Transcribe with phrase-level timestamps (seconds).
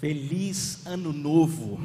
[0.00, 1.78] Feliz Ano Novo.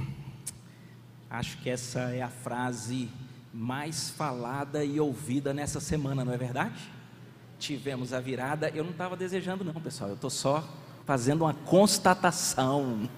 [1.29, 3.09] Acho que essa é a frase
[3.53, 6.79] mais falada e ouvida nessa semana, não é verdade?
[7.59, 8.71] Tivemos a virada.
[8.73, 10.11] Eu não estava desejando, não, pessoal.
[10.11, 10.63] Eu estou só
[11.05, 13.09] fazendo uma constatação.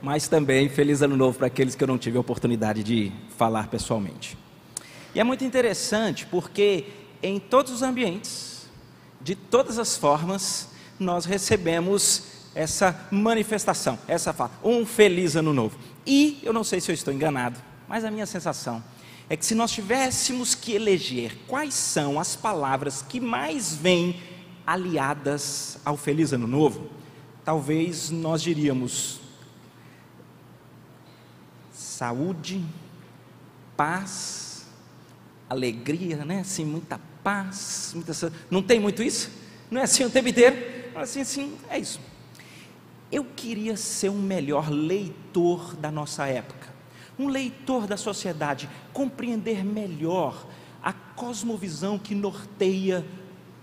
[0.00, 3.66] Mas também feliz Ano Novo para aqueles que eu não tive a oportunidade de falar
[3.66, 4.38] pessoalmente.
[5.16, 6.84] E é muito interessante porque
[7.20, 8.68] em todos os ambientes,
[9.20, 15.78] de todas as formas, nós recebemos essa manifestação, essa fala, um feliz ano novo.
[16.04, 17.56] E eu não sei se eu estou enganado,
[17.86, 18.82] mas a minha sensação
[19.30, 24.20] é que se nós tivéssemos que eleger quais são as palavras que mais vêm
[24.66, 26.90] aliadas ao feliz ano novo,
[27.44, 29.20] talvez nós diríamos
[31.72, 32.64] saúde,
[33.76, 34.66] paz,
[35.48, 36.40] alegria, né?
[36.40, 38.12] Assim, muita paz, muita...
[38.50, 39.30] não tem muito isso?
[39.70, 40.56] Não é assim o tempo inteiro?
[40.96, 42.07] Assim, assim, é isso.
[43.10, 46.68] Eu queria ser um melhor leitor da nossa época,
[47.18, 50.46] um leitor da sociedade, compreender melhor
[50.82, 53.04] a cosmovisão que norteia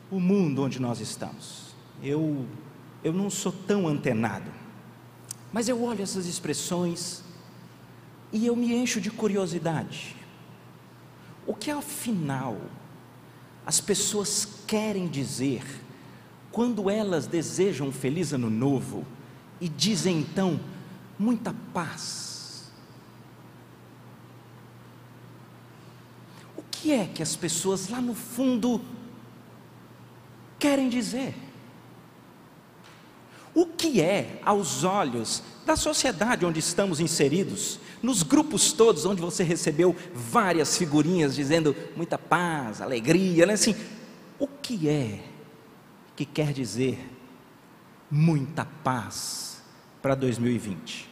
[0.10, 1.76] o mundo onde nós estamos.
[2.02, 2.46] Eu,
[3.04, 4.52] eu não sou tão antenado,
[5.54, 7.24] mas eu olho essas expressões
[8.34, 10.16] e eu me encho de curiosidade.
[11.46, 12.58] O que afinal
[13.66, 15.64] as pessoas querem dizer
[16.52, 19.06] quando elas desejam feliz ano novo?
[19.60, 20.60] E dizem então:
[21.18, 22.72] muita paz.
[26.58, 28.82] O que é que as pessoas lá no fundo
[30.60, 31.36] querem dizer?
[33.54, 39.44] O que é, aos olhos da sociedade onde estamos inseridos, nos grupos todos onde você
[39.44, 43.54] recebeu várias figurinhas dizendo muita paz, alegria, né?
[43.54, 43.74] assim,
[44.38, 45.24] o que é
[46.16, 47.10] que quer dizer
[48.12, 49.45] muita paz
[50.06, 51.10] para 2020?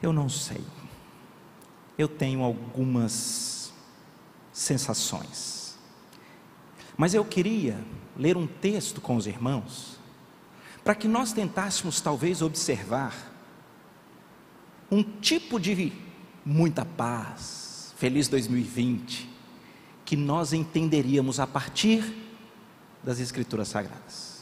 [0.00, 0.62] Eu não sei.
[1.98, 3.72] Eu tenho algumas
[4.52, 5.76] sensações.
[6.96, 7.84] Mas eu queria
[8.16, 9.98] ler um texto com os irmãos,
[10.84, 13.12] para que nós tentássemos talvez observar
[14.88, 15.92] um tipo de
[16.44, 19.28] muita paz, feliz 2020,
[20.04, 22.04] que nós entenderíamos a partir
[23.02, 24.35] das Escrituras Sagradas.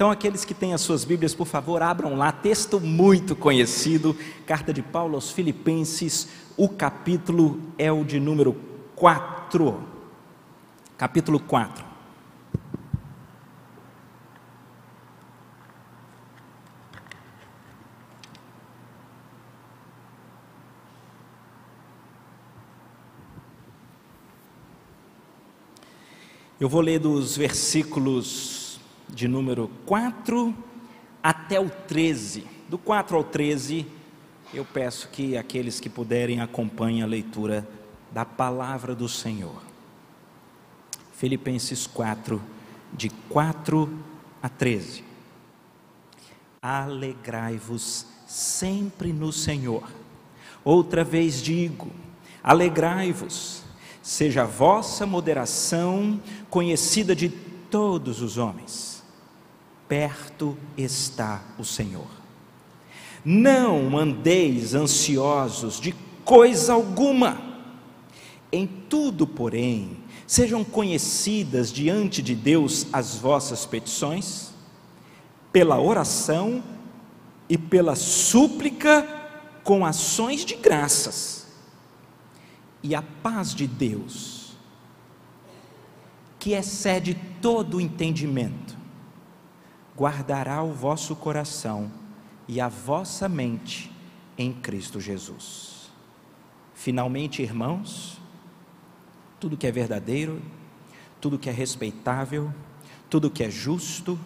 [0.00, 4.16] Então, aqueles que têm as suas Bíblias, por favor, abram lá, texto muito conhecido,
[4.46, 8.56] carta de Paulo aos Filipenses, o capítulo é o de número
[8.96, 9.78] 4.
[10.96, 11.84] Capítulo 4.
[26.58, 28.59] Eu vou ler dos versículos
[29.14, 30.54] de número 4
[31.22, 32.46] até o 13.
[32.68, 33.86] Do 4 ao 13,
[34.54, 37.68] eu peço que aqueles que puderem acompanhem a leitura
[38.10, 39.62] da palavra do Senhor.
[41.12, 42.40] Filipenses 4,
[42.92, 43.92] de 4
[44.42, 45.04] a 13.
[46.62, 49.90] Alegrai-vos sempre no Senhor.
[50.64, 51.90] Outra vez digo:
[52.42, 53.62] alegrai-vos
[54.02, 58.99] seja a vossa moderação conhecida de todos os homens.
[59.90, 62.06] Perto está o Senhor.
[63.24, 65.92] Não andeis ansiosos de
[66.24, 67.66] coisa alguma.
[68.52, 69.96] Em tudo, porém,
[70.28, 74.52] sejam conhecidas diante de Deus as vossas petições,
[75.52, 76.62] pela oração
[77.48, 79.04] e pela súplica
[79.64, 81.48] com ações de graças
[82.80, 84.52] e a paz de Deus,
[86.38, 88.78] que excede todo o entendimento,
[89.96, 91.90] guardará o vosso coração
[92.48, 93.90] e a vossa mente
[94.36, 95.90] em Cristo Jesus.
[96.74, 98.18] Finalmente, irmãos,
[99.38, 100.40] tudo que é verdadeiro,
[101.20, 102.52] tudo que é respeitável,
[103.08, 104.18] tudo que é justo,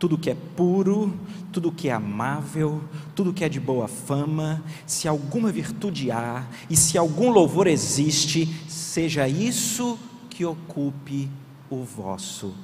[0.00, 1.16] tudo que é puro,
[1.52, 2.82] tudo que é amável,
[3.14, 8.46] tudo que é de boa fama, se alguma virtude há e se algum louvor existe,
[8.68, 9.96] seja isso
[10.28, 11.30] que ocupe
[11.70, 12.54] o vosso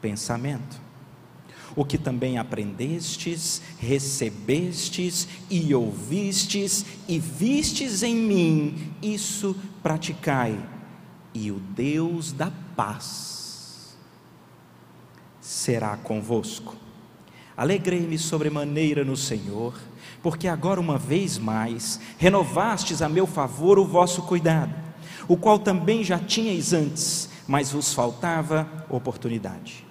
[0.00, 0.81] pensamento.
[1.74, 10.58] O que também aprendestes, recebestes e ouvistes e vistes em mim, isso praticai,
[11.34, 13.96] e o Deus da paz
[15.40, 16.76] será convosco.
[17.56, 19.74] Alegrei-me sobremaneira no Senhor,
[20.22, 24.74] porque agora uma vez mais renovastes a meu favor o vosso cuidado,
[25.26, 29.86] o qual também já tinhais antes, mas vos faltava oportunidade.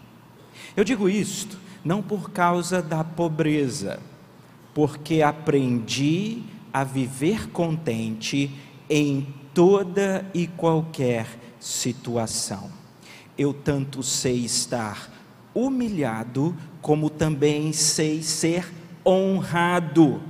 [0.76, 4.00] Eu digo isto não por causa da pobreza,
[4.74, 8.52] porque aprendi a viver contente
[8.90, 11.28] em toda e qualquer
[11.60, 12.70] situação.
[13.38, 15.10] Eu tanto sei estar
[15.54, 18.72] humilhado, como também sei ser
[19.06, 20.22] honrado.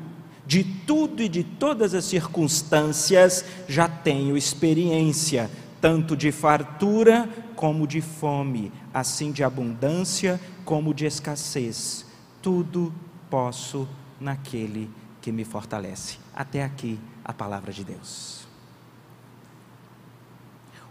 [0.46, 5.50] De tudo e de todas as circunstâncias já tenho experiência,
[5.80, 12.06] tanto de fartura como de fome, assim de abundância como de escassez.
[12.42, 12.94] Tudo
[13.30, 13.88] posso
[14.20, 14.90] naquele
[15.22, 16.18] que me fortalece.
[16.34, 18.48] Até aqui a palavra de Deus.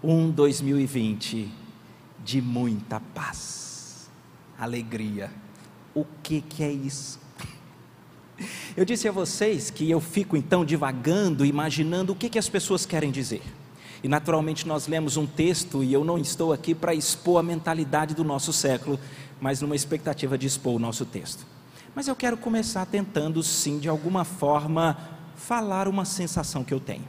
[0.02, 1.52] Um 2020
[2.24, 4.10] de muita paz,
[4.58, 5.30] alegria.
[5.94, 7.18] O que, que é isso?
[8.76, 12.86] Eu disse a vocês que eu fico então divagando, imaginando o que, que as pessoas
[12.86, 13.42] querem dizer.
[14.02, 18.14] E naturalmente nós lemos um texto, e eu não estou aqui para expor a mentalidade
[18.14, 18.98] do nosso século,
[19.40, 21.46] mas numa expectativa de expor o nosso texto.
[21.94, 24.96] Mas eu quero começar tentando, sim, de alguma forma,
[25.36, 27.06] falar uma sensação que eu tenho.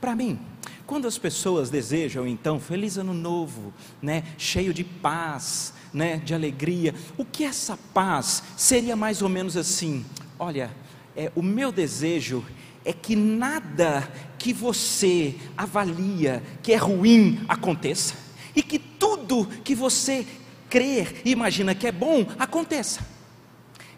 [0.00, 0.38] Para mim,
[0.86, 3.72] quando as pessoas desejam, então, feliz ano novo,
[4.02, 9.56] né, cheio de paz, né, de alegria, o que essa paz seria mais ou menos
[9.56, 10.04] assim?
[10.38, 10.70] Olha,
[11.16, 12.44] é, o meu desejo
[12.84, 14.08] é que nada
[14.38, 18.14] que você avalia que é ruim aconteça,
[18.54, 20.26] e que tudo que você
[20.68, 23.00] crer e imagina que é bom aconteça.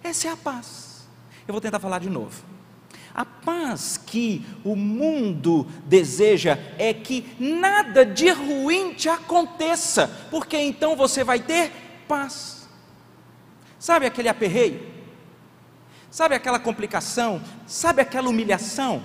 [0.02, 1.08] Essa é a paz.
[1.46, 2.44] Eu vou tentar falar de novo.
[3.14, 10.94] A paz que o mundo deseja é que nada de ruim te aconteça, porque então
[10.94, 11.72] você vai ter
[12.06, 12.68] paz.
[13.78, 14.95] Sabe aquele aperreio?
[16.10, 17.42] Sabe aquela complicação?
[17.66, 19.02] Sabe aquela humilhação?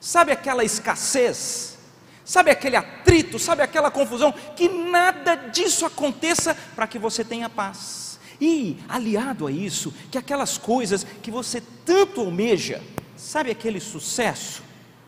[0.00, 1.78] Sabe aquela escassez?
[2.24, 3.38] Sabe aquele atrito?
[3.38, 4.32] Sabe aquela confusão?
[4.56, 8.18] Que nada disso aconteça para que você tenha paz.
[8.40, 12.82] E, aliado a isso, que aquelas coisas que você tanto almeja,
[13.16, 14.62] sabe aquele sucesso,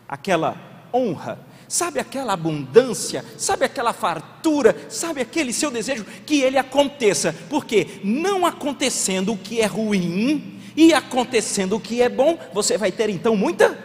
[0.07, 0.55] aquela
[0.93, 7.99] honra, sabe aquela abundância, sabe aquela fartura, sabe aquele seu desejo, que ele aconteça, porque
[8.03, 13.09] não acontecendo o que é ruim, e acontecendo o que é bom, você vai ter
[13.09, 13.77] então muita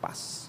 [0.00, 0.48] paz.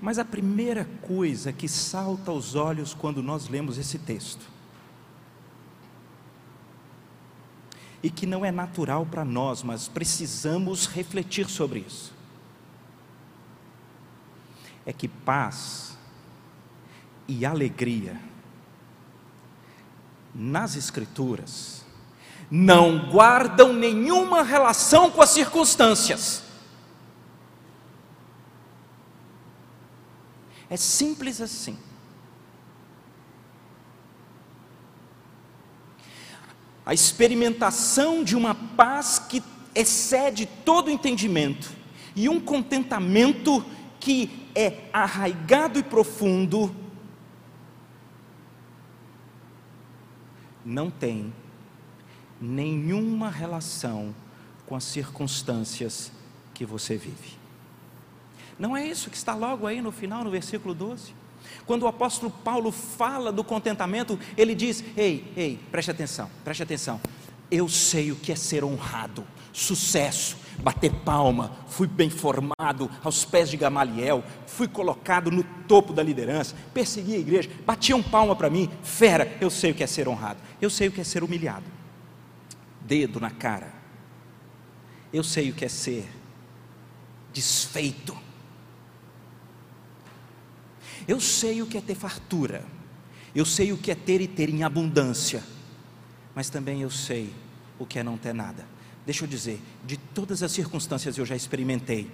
[0.00, 4.46] Mas a primeira coisa que salta aos olhos quando nós lemos esse texto,
[8.02, 12.12] e que não é natural para nós, mas precisamos refletir sobre isso,
[14.84, 15.96] é que paz
[17.26, 18.20] e alegria
[20.34, 21.84] nas Escrituras
[22.50, 26.42] não guardam nenhuma relação com as circunstâncias.
[30.68, 31.78] É simples assim.
[36.86, 39.42] A experimentação de uma paz que
[39.74, 41.70] excede todo entendimento
[42.14, 43.64] e um contentamento
[43.98, 46.74] que é arraigado e profundo
[50.64, 51.32] não tem
[52.40, 54.14] nenhuma relação
[54.66, 56.10] com as circunstâncias
[56.52, 57.38] que você vive.
[58.58, 61.14] Não é isso que está logo aí no final, no versículo 12?
[61.66, 67.00] Quando o apóstolo Paulo fala do contentamento, ele diz: Ei, ei, preste atenção, preste atenção.
[67.54, 73.48] Eu sei o que é ser honrado, sucesso, bater palma, fui bem formado aos pés
[73.48, 78.68] de Gamaliel, fui colocado no topo da liderança, persegui a igreja, batiam palma para mim,
[78.82, 81.64] fera, eu sei o que é ser honrado, eu sei o que é ser humilhado,
[82.80, 83.72] dedo na cara,
[85.12, 86.08] eu sei o que é ser
[87.32, 88.18] desfeito,
[91.06, 92.64] eu sei o que é ter fartura,
[93.32, 95.40] eu sei o que é ter e ter em abundância,
[96.34, 97.43] mas também eu sei
[97.78, 98.66] o que é não ter nada.
[99.04, 102.10] Deixa eu dizer, de todas as circunstâncias eu já experimentei,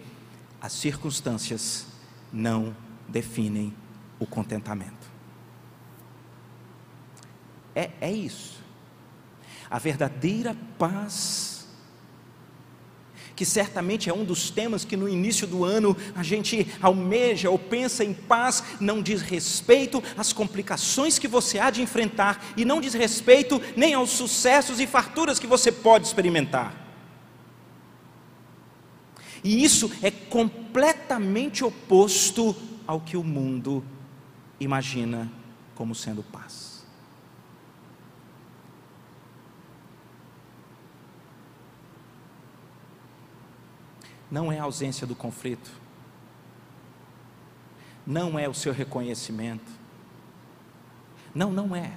[0.61, 1.87] as circunstâncias
[2.33, 2.75] não
[3.09, 3.73] definem
[4.19, 5.09] o contentamento.
[7.75, 8.61] É, é isso.
[9.71, 11.50] A verdadeira paz
[13.40, 17.59] que certamente é um dos temas que no início do ano a gente almeja ou
[17.59, 22.82] pensa em paz, não diz respeito às complicações que você há de enfrentar e não
[22.82, 26.75] diz respeito nem aos sucessos e farturas que você pode experimentar.
[29.42, 32.54] E isso é completamente oposto
[32.87, 33.82] ao que o mundo
[34.61, 35.32] imagina
[35.75, 36.79] como sendo paz.
[44.30, 45.70] Não é a ausência do conflito,
[48.06, 49.80] não é o seu reconhecimento.
[51.34, 51.92] Não, não é.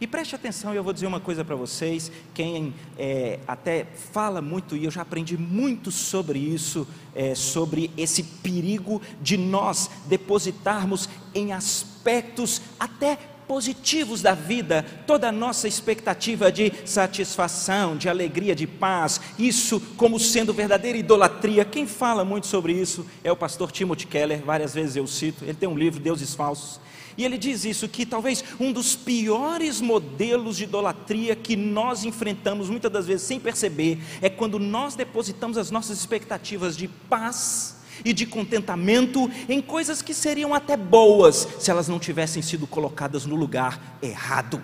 [0.00, 2.10] E preste atenção, eu vou dizer uma coisa para vocês.
[2.34, 8.22] Quem é, até fala muito, e eu já aprendi muito sobre isso, é, sobre esse
[8.22, 16.72] perigo de nós depositarmos em aspectos até positivos da vida, toda a nossa expectativa de
[16.84, 21.64] satisfação, de alegria, de paz, isso como sendo verdadeira idolatria.
[21.64, 25.54] Quem fala muito sobre isso é o pastor Timothy Keller, várias vezes eu cito, ele
[25.54, 26.80] tem um livro, Deuses Falsos.
[27.16, 32.70] E ele diz isso: que talvez um dos piores modelos de idolatria que nós enfrentamos
[32.70, 38.12] muitas das vezes sem perceber é quando nós depositamos as nossas expectativas de paz e
[38.12, 43.36] de contentamento em coisas que seriam até boas se elas não tivessem sido colocadas no
[43.36, 44.62] lugar errado.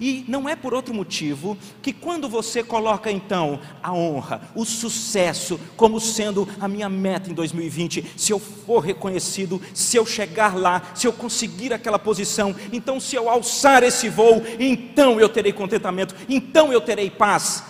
[0.00, 5.60] E não é por outro motivo que quando você coloca então a honra, o sucesso
[5.76, 10.82] como sendo a minha meta em 2020, se eu for reconhecido, se eu chegar lá,
[10.94, 16.14] se eu conseguir aquela posição, então se eu alçar esse voo, então eu terei contentamento,
[16.28, 17.62] então eu terei paz.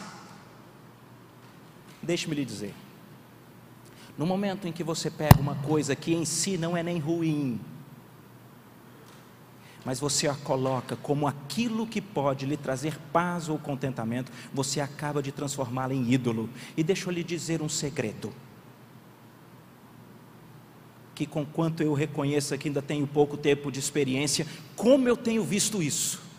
[2.02, 2.74] Deixe-me lhe dizer,
[4.16, 7.60] no momento em que você pega uma coisa que em si não é nem ruim,
[9.84, 15.22] mas você a coloca como aquilo que pode lhe trazer paz ou contentamento, você acaba
[15.22, 16.48] de transformá-la em ídolo.
[16.76, 18.32] E deixa eu lhe dizer um segredo.
[21.14, 25.42] Que com quanto eu reconheço que ainda tenho pouco tempo de experiência, como eu tenho
[25.42, 26.31] visto isso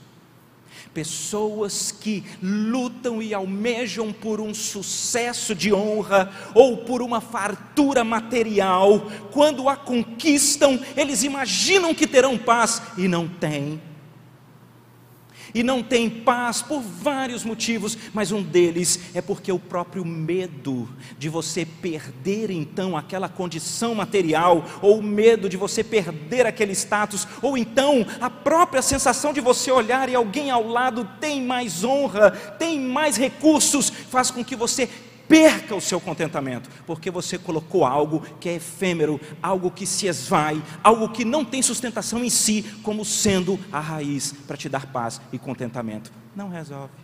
[0.94, 9.12] pessoas que lutam e almejam por um sucesso de honra ou por uma fartura material,
[9.32, 13.80] quando a conquistam, eles imaginam que terão paz e não têm
[15.54, 20.90] e não tem paz por vários motivos, mas um deles é porque o próprio medo
[21.18, 27.28] de você perder então aquela condição material, ou o medo de você perder aquele status,
[27.42, 32.32] ou então a própria sensação de você olhar e alguém ao lado tem mais honra,
[32.32, 34.90] tem mais recursos, faz com que você
[35.28, 40.62] perca o seu contentamento, porque você colocou algo que é efêmero, algo que se esvai,
[40.84, 45.22] algo que não tem sustentação em si, como sendo a raiz para te dar paz
[45.32, 46.12] e contentamento.
[46.36, 47.04] Não resolve.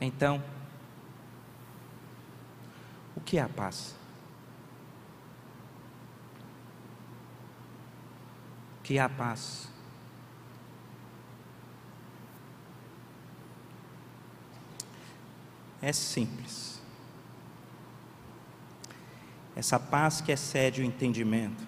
[0.00, 0.42] Então,
[3.16, 3.94] o que é a paz?
[8.78, 9.68] O que é a paz?
[15.80, 16.80] É simples.
[19.54, 21.66] Essa paz que excede o entendimento.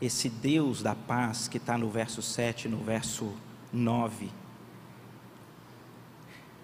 [0.00, 3.36] Esse Deus da paz que está no verso 7, no verso
[3.72, 4.30] 9,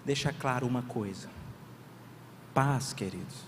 [0.05, 1.29] deixa claro uma coisa:
[2.53, 3.45] paz, queridos,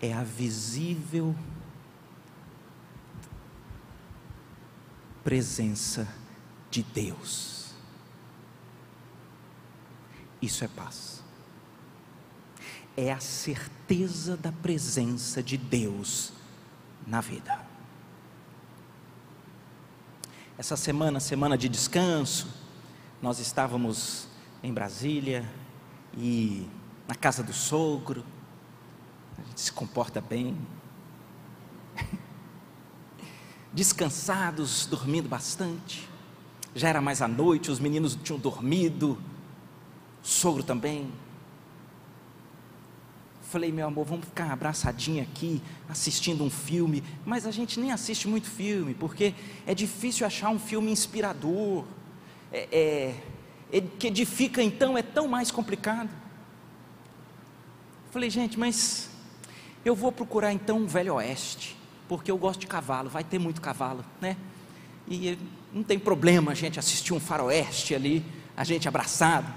[0.00, 1.34] é a visível
[5.24, 6.08] presença
[6.70, 7.72] de Deus.
[10.40, 11.22] Isso é paz.
[12.96, 16.32] É a certeza da presença de Deus
[17.06, 17.72] na vida.
[20.58, 22.48] Essa semana, semana de descanso,
[23.20, 24.28] nós estávamos
[24.62, 25.48] em Brasília
[26.16, 26.68] e
[27.08, 28.24] na casa do sogro.
[29.38, 30.56] A gente se comporta bem,
[33.72, 36.08] descansados, dormindo bastante.
[36.74, 39.18] Já era mais à noite, os meninos tinham dormido,
[40.22, 41.10] o sogro também.
[43.42, 47.02] Falei, meu amor, vamos ficar abraçadinho aqui, assistindo um filme.
[47.24, 49.34] Mas a gente nem assiste muito filme, porque
[49.66, 51.84] é difícil achar um filme inspirador.
[52.50, 56.10] É, é, é, que edifica, então, é tão mais complicado.
[58.10, 59.10] Falei, gente, mas
[59.84, 61.81] eu vou procurar então um Velho Oeste
[62.16, 64.36] porque eu gosto de cavalo, vai ter muito cavalo, né?
[65.08, 65.38] E
[65.72, 68.22] não tem problema a gente assistir um faroeste ali,
[68.54, 69.50] a gente abraçado.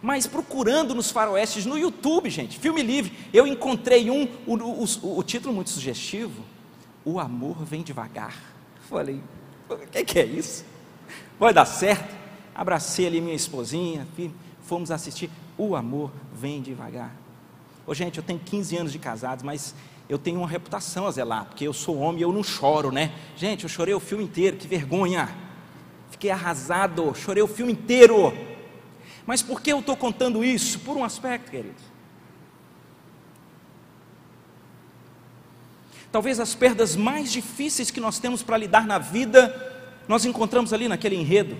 [0.00, 5.22] Mas procurando nos faroestes no YouTube, gente, filme livre, eu encontrei um, o, o, o
[5.24, 6.44] título muito sugestivo,
[7.04, 8.36] O Amor Vem Devagar.
[8.88, 9.20] Falei,
[9.68, 10.64] o que, que é isso?
[11.40, 12.14] Vai dar certo?
[12.54, 14.06] Abracei ali minha esposinha,
[14.62, 15.28] fomos assistir
[15.58, 17.16] O Amor Vem Devagar.
[17.84, 19.74] Ô, gente, eu tenho 15 anos de casados, mas
[20.10, 23.12] eu tenho uma reputação a zelar, porque eu sou homem e eu não choro, né?
[23.36, 25.32] Gente, eu chorei o filme inteiro, que vergonha.
[26.10, 28.36] Fiquei arrasado, chorei o filme inteiro.
[29.24, 30.80] Mas por que eu estou contando isso?
[30.80, 31.80] Por um aspecto, queridos.
[36.10, 39.54] Talvez as perdas mais difíceis que nós temos para lidar na vida,
[40.08, 41.56] nós encontramos ali naquele enredo.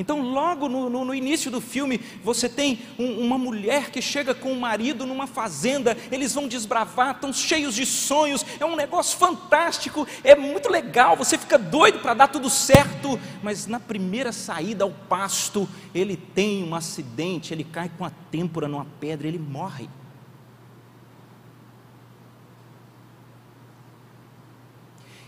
[0.00, 4.34] Então, logo no, no, no início do filme, você tem um, uma mulher que chega
[4.34, 9.18] com o marido numa fazenda, eles vão desbravar, estão cheios de sonhos, é um negócio
[9.18, 14.84] fantástico, é muito legal, você fica doido para dar tudo certo, mas na primeira saída
[14.84, 19.86] ao pasto, ele tem um acidente, ele cai com a têmpora numa pedra, ele morre.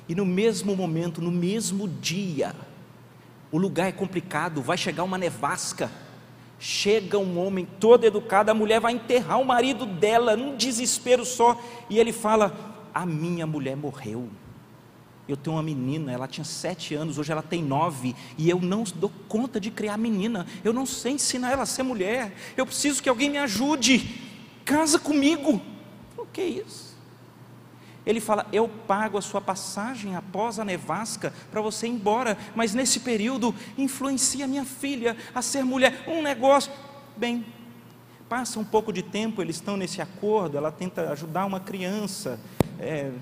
[0.09, 2.57] E no mesmo momento, no mesmo dia,
[3.53, 5.91] o lugar é complicado, vai chegar uma nevasca.
[6.59, 11.61] Chega um homem todo educado, a mulher vai enterrar o marido dela, num desespero só,
[11.91, 12.57] e ele fala:
[12.95, 14.29] A minha mulher morreu.
[15.29, 18.85] Eu tenho uma menina, ela tinha sete anos, hoje ela tem nove, e eu não
[18.95, 23.03] dou conta de criar menina, eu não sei ensinar ela a ser mulher, eu preciso
[23.03, 24.21] que alguém me ajude,
[24.65, 25.61] casa comigo.
[26.17, 26.92] O que é isso?
[28.05, 32.75] Ele fala: Eu pago a sua passagem após a nevasca para você ir embora, mas
[32.75, 36.05] nesse período influencia minha filha a ser mulher.
[36.09, 36.73] Um negócio.
[37.17, 37.45] Bem,
[38.29, 40.57] passa um pouco de tempo, eles estão nesse acordo.
[40.57, 42.41] Ela tenta ajudar uma criança.
[42.79, 43.13] É,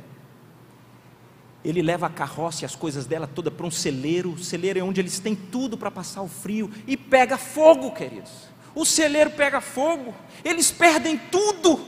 [1.62, 4.30] ele leva a carroça e as coisas dela toda para um celeiro.
[4.30, 6.70] O celeiro é onde eles têm tudo para passar o frio.
[6.86, 8.30] E pega fogo, queridos.
[8.74, 10.14] O celeiro pega fogo.
[10.42, 11.84] Eles perdem tudo.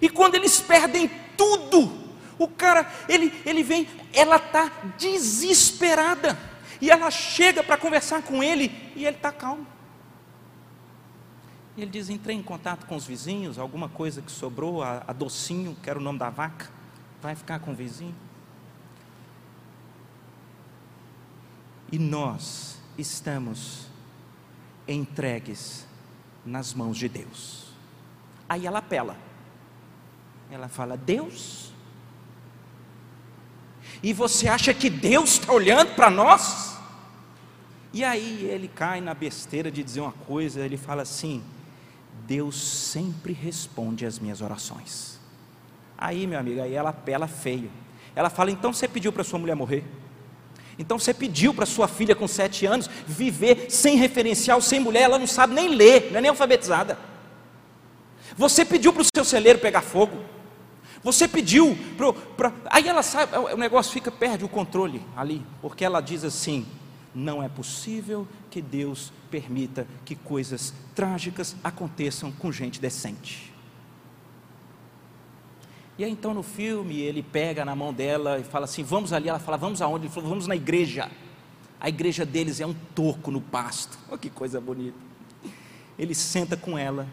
[0.00, 2.03] E quando eles perdem tudo,
[2.38, 6.38] o cara, ele, ele vem, ela está desesperada.
[6.80, 9.66] E ela chega para conversar com ele e ele está calmo.
[11.76, 15.12] E ele diz: entrei em contato com os vizinhos, alguma coisa que sobrou, a, a
[15.12, 16.70] docinho, que era o nome da vaca,
[17.20, 18.14] vai ficar com o vizinho.
[21.90, 23.86] E nós estamos
[24.86, 25.86] entregues
[26.44, 27.72] nas mãos de Deus.
[28.48, 29.16] Aí ela apela.
[30.50, 31.72] Ela fala: Deus,
[34.02, 36.76] e você acha que Deus está olhando para nós?
[37.92, 41.42] E aí ele cai na besteira de dizer uma coisa, ele fala assim:
[42.26, 45.20] Deus sempre responde às minhas orações.
[45.96, 47.70] Aí, meu amigo, aí ela apela feio.
[48.16, 49.84] Ela fala: então você pediu para sua mulher morrer?
[50.78, 55.18] Então você pediu para sua filha com sete anos viver sem referencial, sem mulher, ela
[55.18, 56.98] não sabe nem ler, não é nem alfabetizada.
[58.36, 60.18] Você pediu para o seu celeiro pegar fogo.
[61.04, 61.76] Você pediu
[62.34, 62.50] para.
[62.70, 66.66] Aí ela sabe, o negócio fica, perde o controle ali, porque ela diz assim:
[67.14, 73.52] não é possível que Deus permita que coisas trágicas aconteçam com gente decente.
[75.98, 79.28] E aí então no filme ele pega na mão dela e fala assim: vamos ali.
[79.28, 80.06] Ela fala: vamos aonde?
[80.06, 81.10] Ele falou: vamos na igreja.
[81.78, 83.98] A igreja deles é um toco no pasto.
[84.08, 84.96] Olha que coisa bonita.
[85.98, 87.06] Ele senta com ela.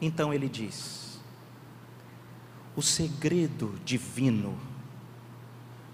[0.00, 1.01] Então ele diz:
[2.74, 4.58] o segredo divino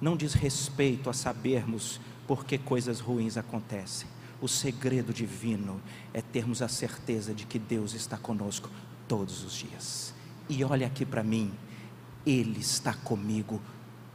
[0.00, 4.08] não diz respeito a sabermos por que coisas ruins acontecem.
[4.40, 5.80] O segredo divino
[6.14, 8.70] é termos a certeza de que Deus está conosco
[9.08, 10.14] todos os dias.
[10.48, 11.52] E olha aqui para mim,
[12.24, 13.60] Ele está comigo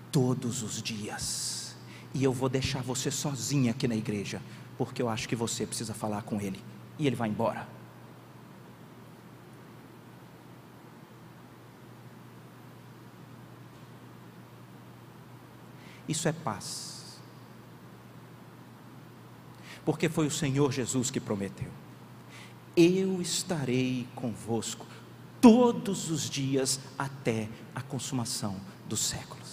[0.10, 1.76] todos os dias.
[2.14, 4.42] E eu vou deixar você sozinha aqui na igreja,
[4.78, 6.64] porque eu acho que você precisa falar com Ele.
[6.98, 7.68] E Ele vai embora.
[16.08, 17.20] Isso é paz.
[19.86, 21.70] Porque foi o Senhor Jesus que prometeu:
[22.76, 24.86] Eu estarei convosco
[25.42, 28.56] todos os dias até a consumação
[28.88, 29.44] dos séculos.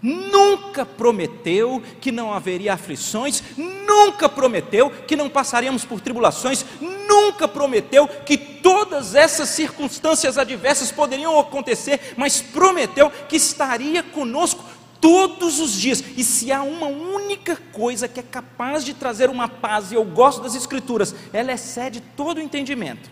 [0.00, 8.06] Nunca prometeu que não haveria aflições, nunca prometeu que não passaríamos por tribulações, nunca prometeu
[8.06, 14.64] que todas essas circunstâncias adversas poderiam acontecer, mas prometeu que estaria conosco
[15.00, 16.02] todos os dias.
[16.16, 20.04] E se há uma única coisa que é capaz de trazer uma paz, e eu
[20.04, 23.10] gosto das Escrituras, ela excede todo o entendimento.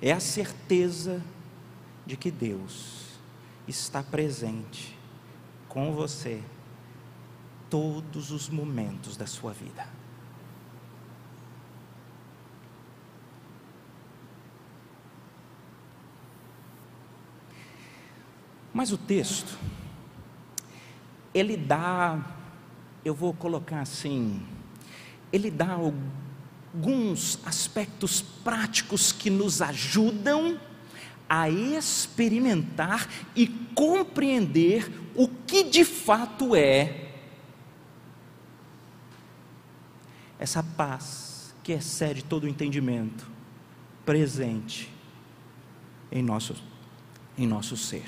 [0.00, 1.22] É a certeza
[2.06, 2.98] de que Deus
[3.66, 4.96] está presente
[5.68, 6.42] com você
[7.68, 9.86] todos os momentos da sua vida.
[18.72, 19.58] Mas o texto
[21.38, 22.18] ele dá,
[23.04, 24.42] eu vou colocar assim,
[25.32, 30.60] ele dá alguns aspectos práticos que nos ajudam
[31.28, 37.08] a experimentar e compreender o que de fato é
[40.38, 43.28] essa paz que excede todo o entendimento
[44.06, 44.90] presente
[46.10, 46.54] em nosso
[47.36, 48.04] em nosso ser.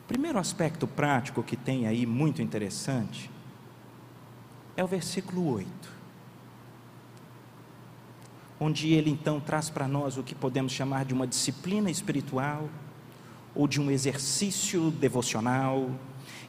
[0.11, 3.31] primeiro aspecto prático que tem aí muito interessante
[4.75, 5.71] é o versículo 8,
[8.59, 12.69] onde ele então traz para nós o que podemos chamar de uma disciplina espiritual
[13.55, 15.89] ou de um exercício devocional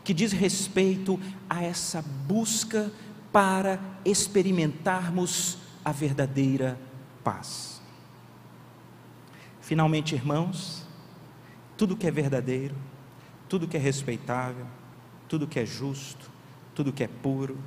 [0.03, 2.91] que diz respeito a essa busca
[3.31, 6.77] para experimentarmos a verdadeira
[7.23, 7.81] paz.
[9.61, 10.85] Finalmente, irmãos,
[11.77, 12.75] tudo que é verdadeiro,
[13.53, 14.65] tudo que é respeitável,
[15.29, 16.31] tudo que é justo,
[16.75, 17.59] tudo que é puro,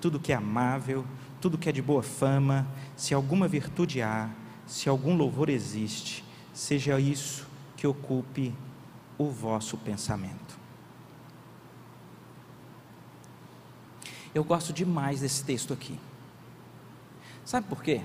[0.00, 1.04] tudo que é amável,
[1.40, 2.64] tudo que é de boa fama,
[2.96, 4.30] se alguma virtude há,
[4.68, 6.24] se algum louvor existe,
[6.54, 7.44] seja isso
[7.76, 8.54] que ocupe
[9.18, 10.56] o vosso pensamento.
[14.32, 15.98] Eu gosto demais desse texto aqui.
[17.44, 18.00] Sabe por quê?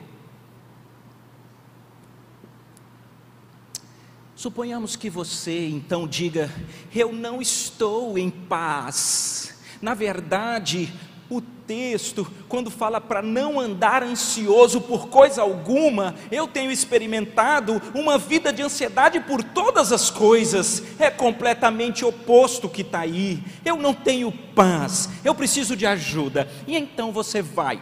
[4.38, 6.54] Suponhamos que você então diga:
[6.94, 9.56] Eu não estou em paz.
[9.82, 10.94] Na verdade,
[11.28, 18.20] o texto, quando fala para não andar ansioso por coisa alguma, eu tenho experimentado uma
[18.20, 23.44] vida de ansiedade por todas as coisas, é completamente oposto que está aí.
[23.66, 26.48] Eu não tenho paz, eu preciso de ajuda.
[26.68, 27.82] E então você vai,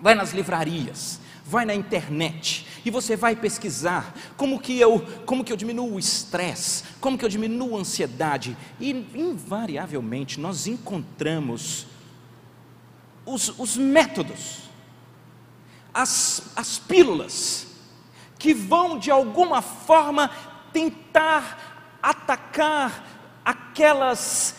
[0.00, 5.50] vai nas livrarias, vai na internet e você vai pesquisar como que eu, como que
[5.50, 11.86] eu diminuo o estresse, como que eu diminuo a ansiedade e invariavelmente nós encontramos
[13.24, 14.68] os, os métodos,
[15.92, 17.66] as, as pílulas,
[18.38, 20.30] que vão de alguma forma
[20.72, 24.54] tentar atacar aquelas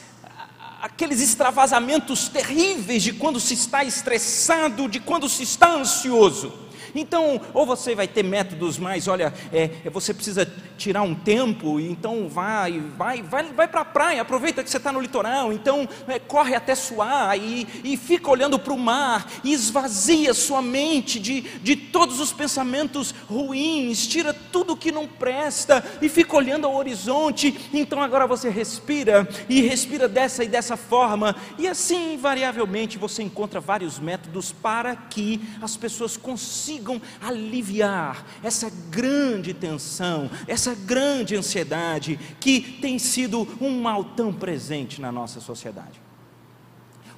[0.82, 6.69] aqueles extravasamentos terríveis de quando se está estressado, de quando se está ansioso.
[6.93, 11.80] Então, ou você vai ter métodos mais, olha, é, é você precisa tirar um tempo,
[11.80, 15.88] então vai, vai, vai, vai para a praia, aproveita que você está no litoral, então
[16.08, 21.19] é, corre até suar e, e fica olhando para o mar, e esvazia sua mente
[21.19, 26.75] de, de todos os pensamentos ruins, tira tudo que não presta e fica olhando ao
[26.75, 27.69] horizonte.
[27.73, 33.60] Então agora você respira e respira dessa e dessa forma, e assim invariavelmente você encontra
[33.60, 42.20] vários métodos para que as pessoas consigam consigam aliviar essa grande tensão, essa grande ansiedade
[42.39, 46.02] que tem sido um mal tão presente na nossa sociedade.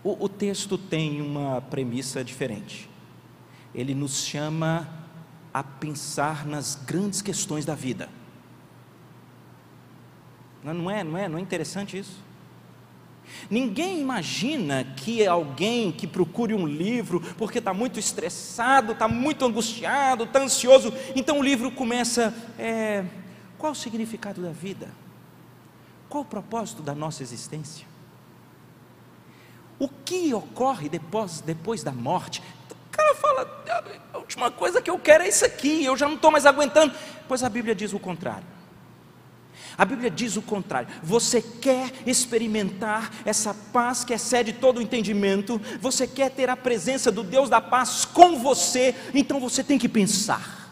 [0.03, 2.89] O, o texto tem uma premissa diferente.
[3.73, 4.89] Ele nos chama
[5.53, 8.09] a pensar nas grandes questões da vida.
[10.63, 12.30] Não é, não é, não é interessante isso?
[13.49, 20.23] Ninguém imagina que alguém que procure um livro porque está muito estressado, está muito angustiado,
[20.25, 23.03] está ansioso, então o livro começa: é,
[23.57, 24.89] qual o significado da vida?
[26.09, 27.85] Qual o propósito da nossa existência?
[29.79, 32.43] O que ocorre depois, depois da morte?
[32.69, 33.63] O cara fala:
[34.13, 36.93] a última coisa que eu quero é isso aqui, eu já não estou mais aguentando.
[37.27, 38.45] Pois a Bíblia diz o contrário.
[39.81, 40.87] A Bíblia diz o contrário.
[41.01, 47.11] Você quer experimentar essa paz que excede todo o entendimento, você quer ter a presença
[47.11, 50.71] do Deus da paz com você, então você tem que pensar,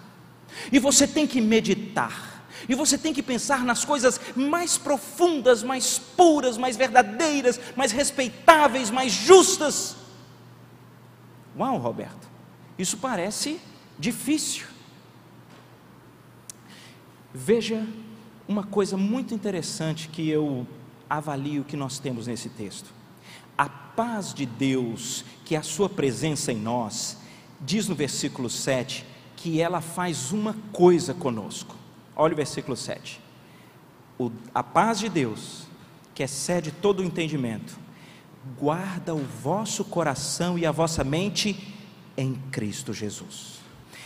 [0.72, 5.98] e você tem que meditar, e você tem que pensar nas coisas mais profundas, mais
[5.98, 9.95] puras, mais verdadeiras, mais respeitáveis, mais justas.
[11.58, 12.30] Uau, Roberto,
[12.78, 13.60] isso parece
[13.98, 14.67] difícil.
[17.34, 17.88] Veja
[18.49, 20.65] uma coisa muito interessante que eu
[21.07, 22.91] avalio que nós temos nesse texto.
[23.55, 27.17] A paz de Deus, que é a sua presença em nós,
[27.62, 31.75] diz no versículo 7 que ela faz uma coisa conosco.
[32.15, 33.21] Olha o versículo 7.
[34.17, 35.67] O, a paz de Deus,
[36.15, 37.77] que excede todo o entendimento,
[38.59, 41.71] guarda o vosso coração e a vossa mente
[42.17, 43.59] em Cristo Jesus.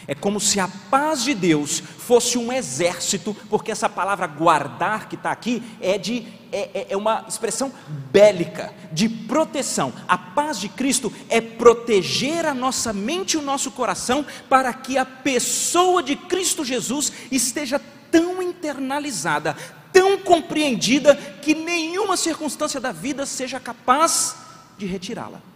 [0.07, 5.15] É como se a paz de Deus fosse um exército, porque essa palavra guardar que
[5.15, 7.73] está aqui é de é, é, é, uma expressão
[8.11, 9.91] bélica, de proteção.
[10.07, 14.97] A paz de Cristo é proteger a nossa mente e o nosso coração para que
[14.97, 19.57] a pessoa de Cristo Jesus esteja tão internalizada,
[19.91, 24.35] tão compreendida, que nenhuma circunstância da vida seja capaz
[24.77, 25.52] de retirá-la.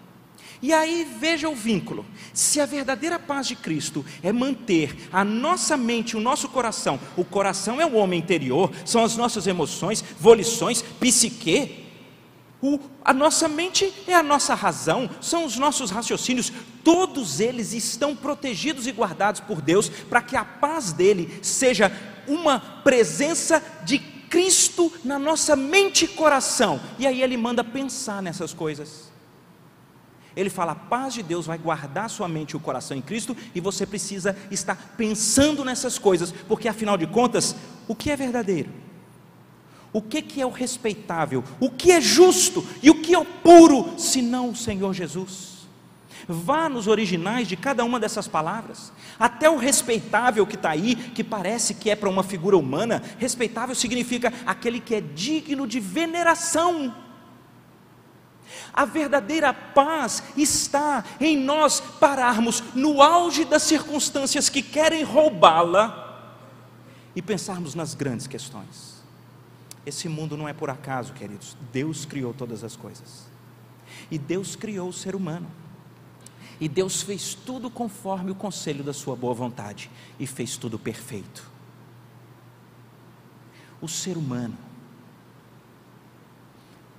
[0.62, 2.06] E aí veja o vínculo.
[2.34, 7.24] Se a verdadeira paz de Cristo é manter a nossa mente, o nosso coração, o
[7.24, 11.86] coração é o homem interior, são as nossas emoções, volições, psique.
[12.60, 16.52] O, a nossa mente é a nossa razão, são os nossos raciocínios,
[16.84, 21.92] todos eles estão protegidos e guardados por Deus para que a paz dele seja
[22.28, 26.82] uma presença de Cristo na nossa mente e coração.
[26.98, 29.07] E aí ele manda pensar nessas coisas.
[30.40, 33.36] Ele fala: a paz de Deus vai guardar sua mente e o coração em Cristo,
[33.56, 37.56] e você precisa estar pensando nessas coisas, porque afinal de contas,
[37.88, 38.70] o que é verdadeiro?
[39.92, 41.44] O que, que é o respeitável?
[41.60, 42.64] O que é justo?
[42.84, 45.58] E o que é o puro, senão o Senhor Jesus?
[46.28, 48.92] Vá nos originais de cada uma dessas palavras.
[49.18, 53.74] Até o respeitável que está aí, que parece que é para uma figura humana, respeitável
[53.74, 56.94] significa aquele que é digno de veneração.
[58.74, 66.06] A verdadeira paz está em nós pararmos no auge das circunstâncias que querem roubá-la
[67.16, 68.98] e pensarmos nas grandes questões.
[69.86, 71.56] Esse mundo não é por acaso, queridos.
[71.72, 73.26] Deus criou todas as coisas.
[74.12, 75.50] E Deus criou o ser humano.
[76.60, 81.50] E Deus fez tudo conforme o conselho da sua boa vontade e fez tudo perfeito.
[83.80, 84.58] O ser humano,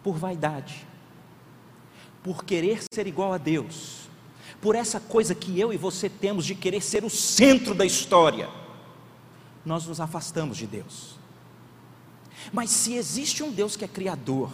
[0.02, 0.86] por vaidade,
[2.22, 4.08] por querer ser igual a Deus,
[4.60, 8.48] por essa coisa que eu e você temos de querer ser o centro da história,
[9.64, 11.16] nós nos afastamos de Deus.
[12.52, 14.50] Mas se existe um Deus que é criador,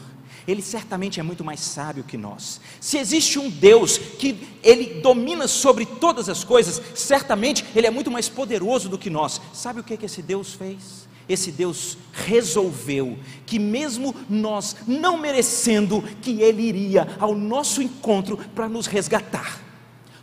[0.47, 2.61] ele certamente é muito mais sábio que nós.
[2.81, 8.11] Se existe um Deus que ele domina sobre todas as coisas, certamente ele é muito
[8.11, 9.41] mais poderoso do que nós.
[9.53, 11.09] Sabe o que, que esse Deus fez?
[11.29, 18.69] Esse Deus resolveu que, mesmo nós não merecendo, que Ele iria ao nosso encontro para
[18.69, 19.61] nos resgatar.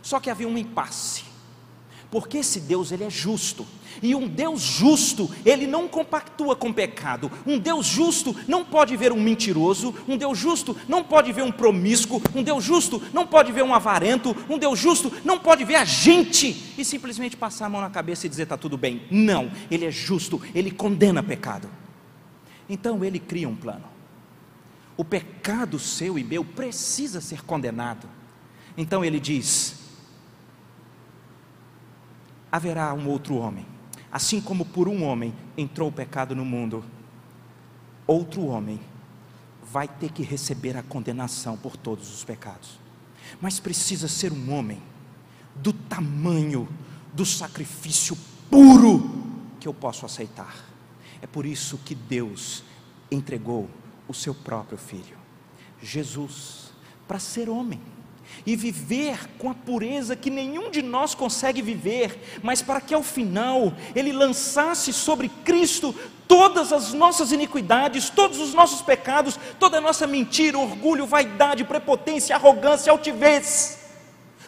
[0.00, 1.24] Só que havia um impasse,
[2.12, 3.66] porque esse Deus ele é justo,
[4.02, 7.32] e um Deus justo, ele não compactua com pecado.
[7.46, 11.50] Um Deus justo não pode ver um mentiroso, um Deus justo não pode ver um
[11.50, 15.76] promíscuo, um Deus justo não pode ver um avarento, um Deus justo não pode ver
[15.76, 19.02] a gente e simplesmente passar a mão na cabeça e dizer está tudo bem.
[19.10, 21.68] Não, ele é justo, ele condena pecado.
[22.68, 23.84] Então ele cria um plano.
[24.98, 28.06] O pecado seu e meu precisa ser condenado.
[28.76, 29.81] Então ele diz:
[32.52, 33.66] haverá um outro homem
[34.12, 36.84] Assim como por um homem entrou o pecado no mundo,
[38.06, 38.78] outro homem
[39.64, 42.78] vai ter que receber a condenação por todos os pecados.
[43.40, 44.82] Mas precisa ser um homem
[45.56, 46.68] do tamanho
[47.14, 48.14] do sacrifício
[48.50, 49.10] puro
[49.58, 50.54] que eu posso aceitar.
[51.22, 52.62] É por isso que Deus
[53.10, 53.70] entregou
[54.06, 55.16] o seu próprio filho,
[55.80, 56.70] Jesus,
[57.08, 57.80] para ser homem
[58.44, 63.02] e viver com a pureza que nenhum de nós consegue viver, mas para que ao
[63.02, 65.94] final Ele lançasse sobre Cristo
[66.26, 72.34] todas as nossas iniquidades, todos os nossos pecados, toda a nossa mentira, orgulho, vaidade, prepotência,
[72.34, 73.78] arrogância, altivez,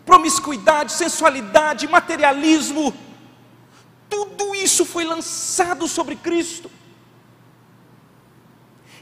[0.04, 2.92] promiscuidade, sensualidade, materialismo,
[4.08, 6.70] tudo isso foi lançado sobre Cristo.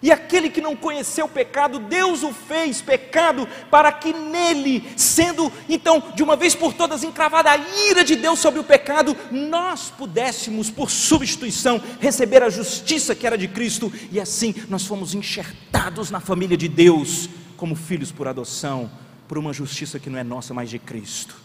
[0.03, 5.51] E aquele que não conheceu o pecado, Deus o fez pecado para que nele, sendo
[5.69, 7.57] então de uma vez por todas encravada a
[7.89, 13.39] ira de Deus sobre o pecado, nós pudéssemos, por substituição, receber a justiça que era
[13.39, 18.91] de Cristo, e assim nós fomos enxertados na família de Deus, como filhos por adoção,
[19.29, 21.37] por uma justiça que não é nossa, mas de Cristo.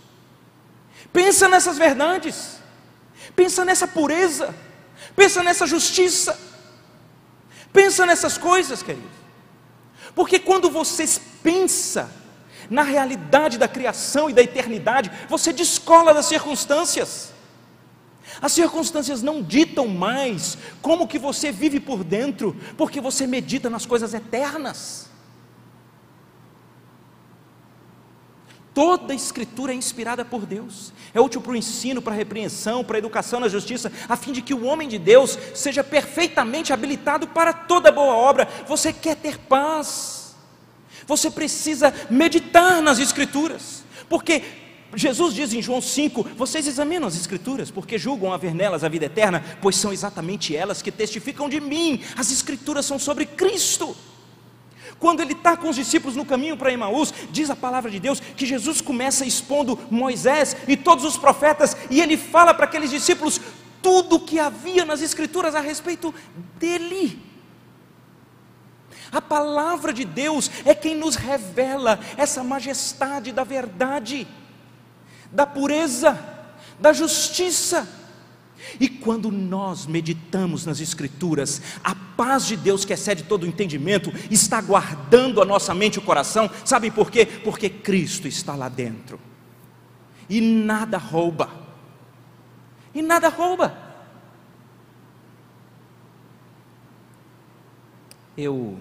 [1.14, 2.58] Pensa nessas verdades,
[3.36, 4.54] pensa nessa pureza,
[5.16, 6.47] pensa nessa justiça.
[7.78, 9.08] Pensa nessas coisas, querido.
[10.16, 11.06] Porque quando você
[11.44, 12.10] pensa
[12.72, 17.32] na realidade da criação e da eternidade, você descola das circunstâncias.
[18.42, 23.86] As circunstâncias não ditam mais como que você vive por dentro, porque você medita nas
[23.86, 25.08] coisas eternas.
[28.78, 32.84] Toda a escritura é inspirada por Deus, é útil para o ensino, para a repreensão,
[32.84, 36.72] para a educação na justiça, a fim de que o homem de Deus seja perfeitamente
[36.72, 38.48] habilitado para toda boa obra.
[38.68, 40.36] Você quer ter paz,
[41.08, 44.44] você precisa meditar nas escrituras, porque
[44.94, 49.06] Jesus diz em João 5: Vocês examinam as Escrituras, porque julgam haver nelas a vida
[49.06, 52.04] eterna, pois são exatamente elas que testificam de mim.
[52.16, 53.98] As Escrituras são sobre Cristo.
[55.00, 58.20] Quando ele está com os discípulos no caminho para Emaús, diz a palavra de Deus
[58.20, 63.40] que Jesus começa expondo Moisés e todos os profetas, e ele fala para aqueles discípulos
[63.82, 66.14] tudo o que havia nas Escrituras a respeito
[66.58, 67.22] dele.
[69.12, 74.28] A palavra de Deus é quem nos revela essa majestade da verdade,
[75.32, 76.20] da pureza,
[76.80, 77.88] da justiça.
[78.80, 84.12] E quando nós meditamos nas Escrituras, a paz de Deus que excede todo o entendimento
[84.30, 87.26] está guardando a nossa mente e o coração, sabe por quê?
[87.26, 89.20] Porque Cristo está lá dentro,
[90.30, 91.50] e nada rouba,
[92.94, 93.86] e nada rouba.
[98.38, 98.80] Eu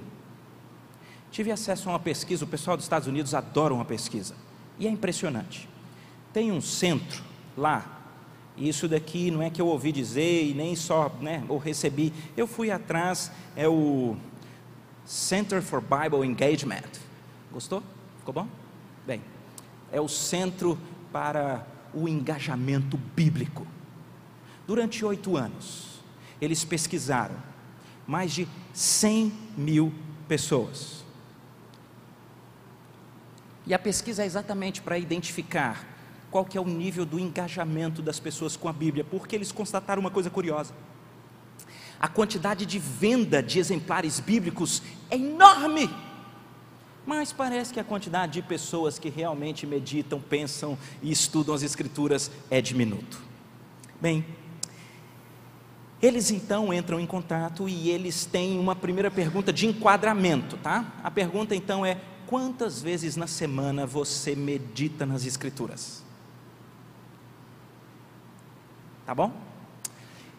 [1.30, 4.34] tive acesso a uma pesquisa, o pessoal dos Estados Unidos adora uma pesquisa,
[4.78, 5.68] e é impressionante.
[6.32, 7.22] Tem um centro
[7.56, 7.95] lá
[8.56, 12.12] isso daqui não é que eu ouvi dizer e nem só, né, ou recebi.
[12.36, 14.16] Eu fui atrás, é o
[15.04, 16.90] Center for Bible Engagement.
[17.52, 17.82] Gostou?
[18.18, 18.48] Ficou bom?
[19.06, 19.22] Bem,
[19.92, 20.78] é o centro
[21.12, 23.66] para o engajamento bíblico.
[24.66, 26.00] Durante oito anos,
[26.40, 27.36] eles pesquisaram
[28.06, 29.92] mais de 100 mil
[30.26, 31.04] pessoas.
[33.66, 35.95] E a pesquisa é exatamente para identificar
[36.30, 40.00] qual que é o nível do engajamento das pessoas com a Bíblia, porque eles constataram
[40.00, 40.74] uma coisa curiosa.
[41.98, 45.88] A quantidade de venda de exemplares bíblicos é enorme.
[47.06, 52.30] Mas parece que a quantidade de pessoas que realmente meditam, pensam e estudam as Escrituras
[52.50, 53.22] é diminuto.
[54.00, 54.26] Bem,
[56.02, 60.92] eles então entram em contato e eles têm uma primeira pergunta de enquadramento, tá?
[61.02, 66.05] A pergunta então é: quantas vezes na semana você medita nas Escrituras?
[69.06, 69.32] Tá bom?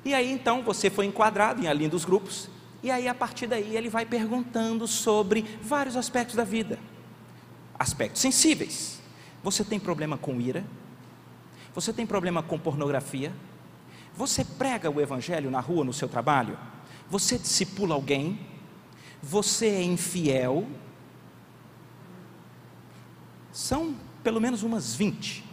[0.03, 2.49] E aí então você foi enquadrado em ali dos grupos,
[2.83, 6.77] e aí a partir daí ele vai perguntando sobre vários aspectos da vida.
[7.79, 9.01] Aspectos sensíveis.
[9.41, 10.65] Você tem problema com ira?
[11.73, 13.31] Você tem problema com pornografia?
[14.15, 16.57] Você prega o evangelho na rua, no seu trabalho?
[17.09, 18.39] Você discipula alguém?
[19.21, 20.67] Você é infiel?
[23.51, 25.46] São pelo menos umas 20.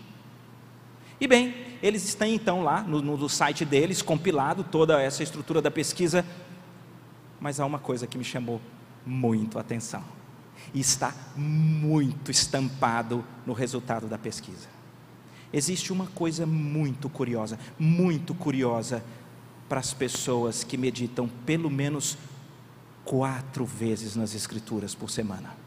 [1.20, 5.70] E bem, eles têm então lá no, no site deles compilado toda essa estrutura da
[5.70, 6.24] pesquisa,
[7.40, 8.60] mas há uma coisa que me chamou
[9.06, 10.02] muito a atenção,
[10.72, 14.68] e está muito estampado no resultado da pesquisa.
[15.52, 19.04] Existe uma coisa muito curiosa, muito curiosa
[19.68, 22.18] para as pessoas que meditam pelo menos
[23.04, 25.63] quatro vezes nas Escrituras por semana.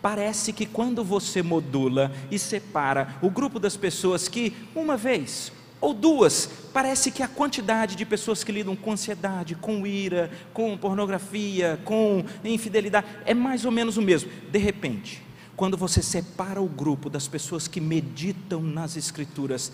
[0.00, 5.92] Parece que quando você modula e separa o grupo das pessoas que, uma vez ou
[5.92, 11.78] duas, parece que a quantidade de pessoas que lidam com ansiedade, com ira, com pornografia,
[11.84, 14.30] com infidelidade, é mais ou menos o mesmo.
[14.50, 15.22] De repente,
[15.54, 19.72] quando você separa o grupo das pessoas que meditam nas Escrituras,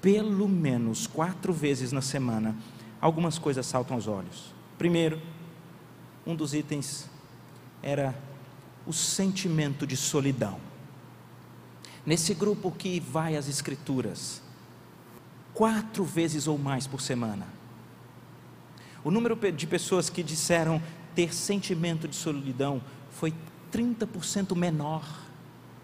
[0.00, 2.56] pelo menos quatro vezes na semana,
[3.00, 4.54] algumas coisas saltam aos olhos.
[4.78, 5.20] Primeiro,
[6.26, 7.08] um dos itens
[7.82, 8.14] era
[8.90, 10.58] o sentimento de solidão.
[12.04, 14.42] Nesse grupo que vai às Escrituras,
[15.54, 17.46] quatro vezes ou mais por semana,
[19.04, 20.82] o número de pessoas que disseram
[21.14, 23.32] ter sentimento de solidão foi
[23.72, 25.04] 30% menor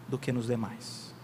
[0.08, 1.14] do que nos demais.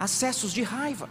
[0.00, 1.10] Acessos de raiva.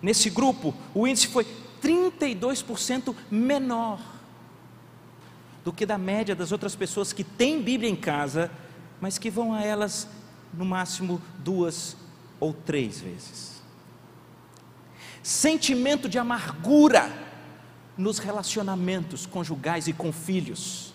[0.00, 1.46] Nesse grupo, o índice foi
[1.82, 4.13] 32% menor
[5.64, 8.50] do que da média das outras pessoas que têm Bíblia em casa,
[9.00, 10.06] mas que vão a elas
[10.52, 11.96] no máximo duas
[12.38, 13.62] ou três vezes.
[15.22, 17.10] Sentimento de amargura
[17.96, 20.92] nos relacionamentos conjugais e com filhos.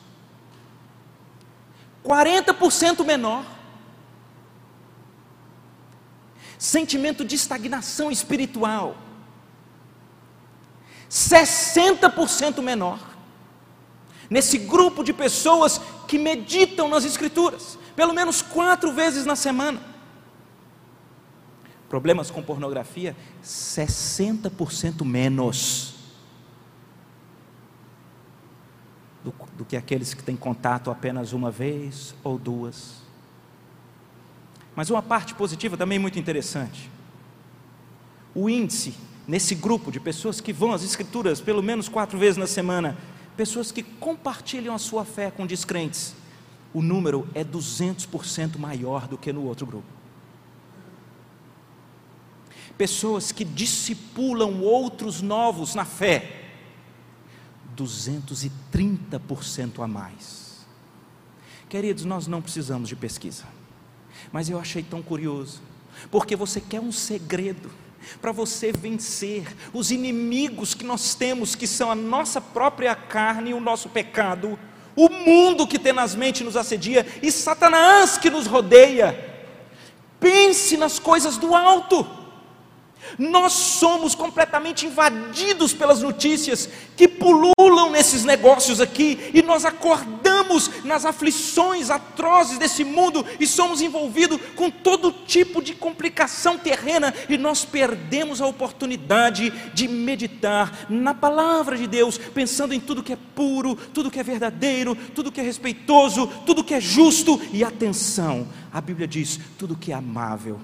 [2.05, 3.45] 40% menor.
[6.57, 8.95] Sentimento de estagnação espiritual
[11.09, 12.99] 60% menor.
[14.29, 19.81] Nesse grupo de pessoas que meditam nas Escrituras, pelo menos quatro vezes na semana.
[21.89, 25.95] Problemas com pornografia, 60% menos
[29.23, 32.95] do, do que aqueles que têm contato apenas uma vez ou duas.
[34.75, 36.89] Mas uma parte positiva também muito interessante.
[38.33, 38.93] O índice
[39.27, 42.97] nesse grupo de pessoas que vão às Escrituras pelo menos quatro vezes na semana,
[43.39, 46.13] pessoas que compartilham a sua fé com descrentes,
[46.73, 49.87] o número é 200% maior do que no outro grupo.
[52.77, 56.49] Pessoas que discipulam outros novos na fé,
[57.77, 60.67] 230% a mais.
[61.69, 63.45] Queridos, nós não precisamos de pesquisa,
[64.33, 65.61] mas eu achei tão curioso,
[66.11, 67.71] porque você quer um segredo
[68.21, 73.53] para você vencer os inimigos que nós temos, que são a nossa própria carne e
[73.53, 74.57] o nosso pecado,
[74.95, 79.17] o mundo que tenazmente nos assedia e Satanás que nos rodeia.
[80.19, 82.05] Pense nas coisas do alto.
[83.17, 90.28] Nós somos completamente invadidos pelas notícias que pululam nesses negócios aqui, e nós acordamos
[90.83, 97.37] nas aflições atrozes desse mundo e somos envolvidos com todo tipo de complicação terrena, e
[97.37, 103.17] nós perdemos a oportunidade de meditar na palavra de Deus, pensando em tudo que é
[103.35, 108.47] puro, tudo que é verdadeiro, tudo que é respeitoso, tudo que é justo, e atenção,
[108.71, 110.59] a Bíblia diz: tudo que é amável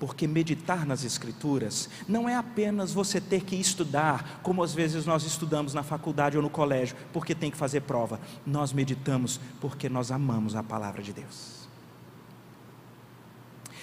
[0.00, 5.24] porque meditar nas Escrituras não é apenas você ter que estudar, como às vezes nós
[5.24, 8.18] estudamos na faculdade ou no colégio, porque tem que fazer prova.
[8.46, 11.68] Nós meditamos porque nós amamos a palavra de Deus.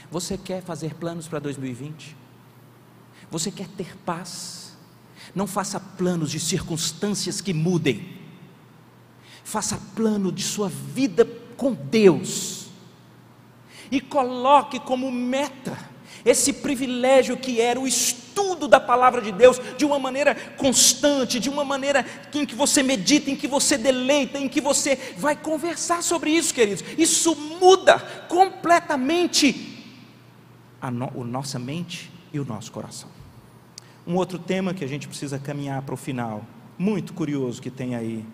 [0.10, 2.18] Você quer fazer planos para 2020?
[3.30, 4.76] Você quer ter paz?
[5.36, 8.18] Não faça planos de circunstâncias que mudem.
[9.44, 12.70] Faça plano de sua vida com Deus.
[13.92, 15.78] E coloque como meta
[16.30, 21.50] esse privilégio que era o estudo da palavra de Deus de uma maneira constante, de
[21.50, 26.04] uma maneira em que você medita, em que você deleita, em que você vai conversar
[26.04, 26.84] sobre isso, queridos.
[26.98, 29.86] Isso muda completamente
[30.82, 33.10] a, no, a nossa mente e o nosso coração.
[34.06, 36.46] Um outro tema que a gente precisa caminhar para o final,
[36.78, 38.26] muito curioso que tem aí,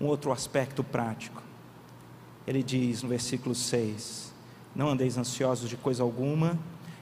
[0.00, 1.42] um outro aspecto prático.
[2.46, 4.31] Ele diz no versículo 6:
[4.74, 6.58] não andeis ansiosos de coisa alguma,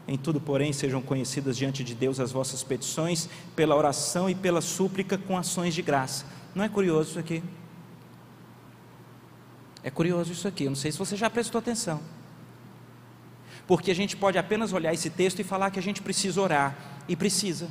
[0.08, 4.60] em tudo, porém, sejam conhecidas diante de Deus as vossas petições, pela oração e pela
[4.60, 6.24] súplica com ações de graça.
[6.54, 7.42] Não é curioso isso aqui?
[9.82, 12.00] É curioso isso aqui, eu não sei se você já prestou atenção.
[13.66, 16.76] Porque a gente pode apenas olhar esse texto e falar que a gente precisa orar,
[17.08, 17.68] e precisa.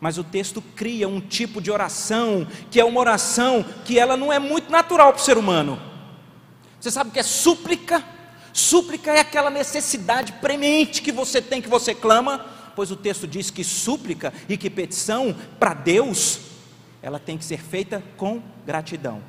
[0.00, 4.32] Mas o texto cria um tipo de oração, que é uma oração que ela não
[4.32, 5.78] é muito natural para o ser humano.
[6.80, 8.02] Você sabe o que é súplica?
[8.52, 13.50] Súplica é aquela necessidade premente que você tem, que você clama, pois o texto diz
[13.50, 16.40] que súplica e que petição para Deus,
[17.02, 19.22] ela tem que ser feita com gratidão.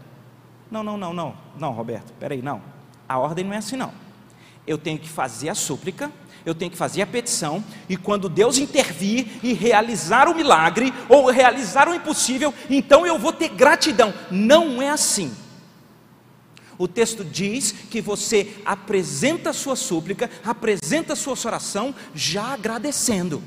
[0.69, 2.61] Não, não, não, não, não, Roberto, peraí, não.
[3.07, 3.91] A ordem não é assim, não.
[4.65, 6.11] Eu tenho que fazer a súplica,
[6.45, 11.29] eu tenho que fazer a petição, e quando Deus intervir e realizar o milagre, ou
[11.29, 14.13] realizar o impossível, então eu vou ter gratidão.
[14.29, 15.35] Não é assim.
[16.81, 23.43] O texto diz que você apresenta a sua súplica, apresenta a sua oração, já agradecendo.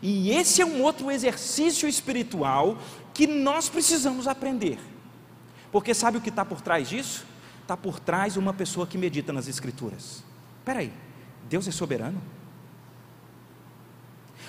[0.00, 2.78] E esse é um outro exercício espiritual
[3.12, 4.78] que nós precisamos aprender.
[5.70, 7.26] Porque sabe o que está por trás disso?
[7.60, 10.24] Está por trás uma pessoa que medita nas Escrituras.
[10.60, 10.92] Espera aí,
[11.46, 12.22] Deus é soberano?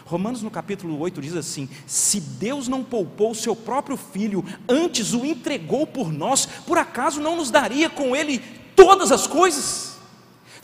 [0.08, 5.14] Romanos no capítulo 8 diz assim: Se Deus não poupou o seu próprio filho, antes
[5.14, 8.40] o entregou por nós, por acaso não nos daria com ele
[8.74, 9.98] todas as coisas?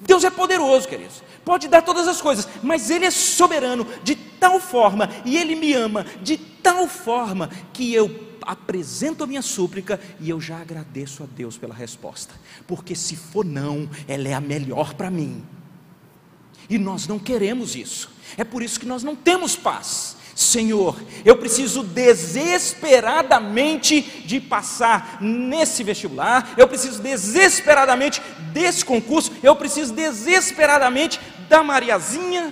[0.02, 4.60] Deus é poderoso, queridos, pode dar todas as coisas, mas Ele é soberano de tal
[4.60, 10.30] forma, e Ele me ama de tal forma, que eu apresento a minha súplica e
[10.30, 12.34] eu já agradeço a Deus pela resposta,
[12.68, 15.44] porque se for não, ela é a melhor para mim,
[16.70, 18.10] e nós não queremos isso.
[18.38, 20.18] É por isso que nós não temos paz.
[20.36, 28.20] Senhor, eu preciso desesperadamente de passar nesse vestibular, eu preciso desesperadamente
[28.52, 32.52] desse concurso, eu preciso desesperadamente da Mariazinha.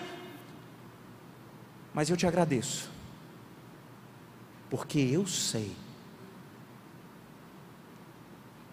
[1.91, 2.89] Mas eu te agradeço,
[4.69, 5.75] porque eu sei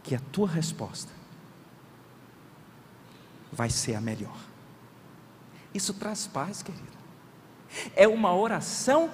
[0.02, 1.10] que a tua resposta
[3.50, 4.47] vai ser a melhor.
[5.78, 6.98] Isso traz paz, querido.
[7.94, 9.08] É uma oração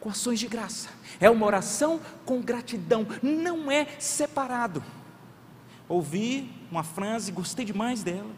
[0.00, 4.84] com ações de graça, é uma oração com gratidão, não é separado.
[5.88, 8.30] Ouvi uma frase, gostei demais dela.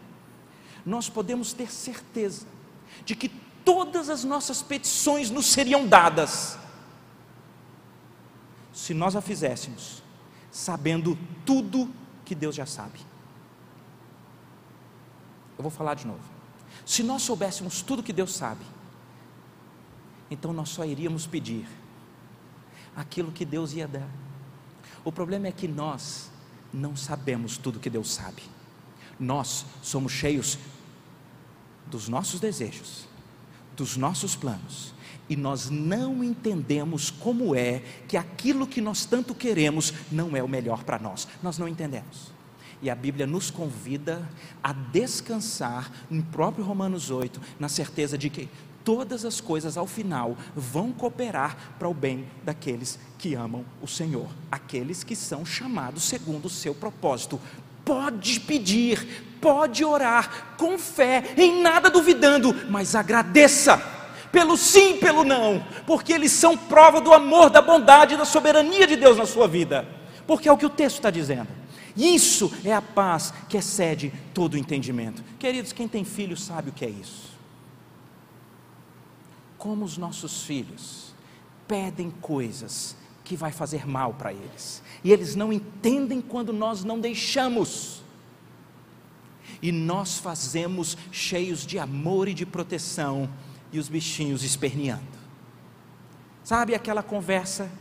[0.85, 2.45] Nós podemos ter certeza
[3.03, 3.27] de que
[3.65, 6.57] todas as nossas petições nos seriam dadas,
[8.71, 10.01] se nós a fizéssemos,
[10.49, 12.99] sabendo tudo que Deus já sabe.
[15.57, 16.32] Eu vou falar de novo.
[16.85, 18.65] Se nós soubéssemos tudo que Deus sabe,
[20.29, 21.67] então nós só iríamos pedir
[22.95, 24.09] aquilo que Deus ia dar.
[25.03, 26.29] O problema é que nós
[26.73, 28.41] não sabemos tudo que Deus sabe.
[29.19, 30.57] Nós somos cheios
[31.85, 33.05] dos nossos desejos,
[33.75, 34.93] dos nossos planos,
[35.29, 40.47] e nós não entendemos como é que aquilo que nós tanto queremos não é o
[40.47, 41.27] melhor para nós.
[41.41, 42.31] Nós não entendemos.
[42.83, 44.29] E a Bíblia nos convida
[44.61, 48.49] a descansar em próprio Romanos 8, na certeza de que
[48.83, 54.27] todas as coisas ao final vão cooperar para o bem daqueles que amam o Senhor,
[54.51, 57.39] aqueles que são chamados segundo o seu propósito.
[57.85, 63.77] pode pedir, pode orar com fé, em nada duvidando, mas agradeça
[64.29, 68.97] pelo sim, pelo não, porque eles são prova do amor, da bondade, da soberania de
[68.97, 69.87] Deus na sua vida,
[70.27, 71.62] porque é o que o texto está dizendo.
[71.95, 75.23] Isso é a paz que excede todo o entendimento.
[75.37, 77.31] Queridos, quem tem filho sabe o que é isso.
[79.57, 81.13] Como os nossos filhos
[81.67, 86.99] pedem coisas que vai fazer mal para eles, e eles não entendem quando nós não
[86.99, 88.03] deixamos
[89.61, 93.29] e nós fazemos cheios de amor e de proteção
[93.71, 95.01] e os bichinhos esperneando.
[96.43, 97.71] Sabe aquela conversa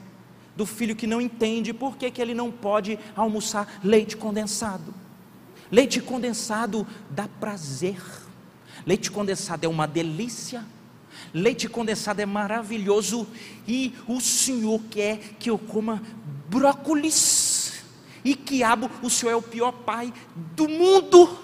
[0.57, 4.95] do filho que não entende por que, que ele não pode almoçar leite condensado?
[5.71, 8.01] Leite condensado dá prazer,
[8.87, 10.65] leite condensado é uma delícia.
[11.33, 13.27] Leite condensado é maravilhoso
[13.67, 16.03] e o Senhor quer que eu coma
[16.49, 17.85] brócolis.
[18.25, 20.13] E quiabo, o Senhor é o pior pai
[20.55, 21.39] do mundo.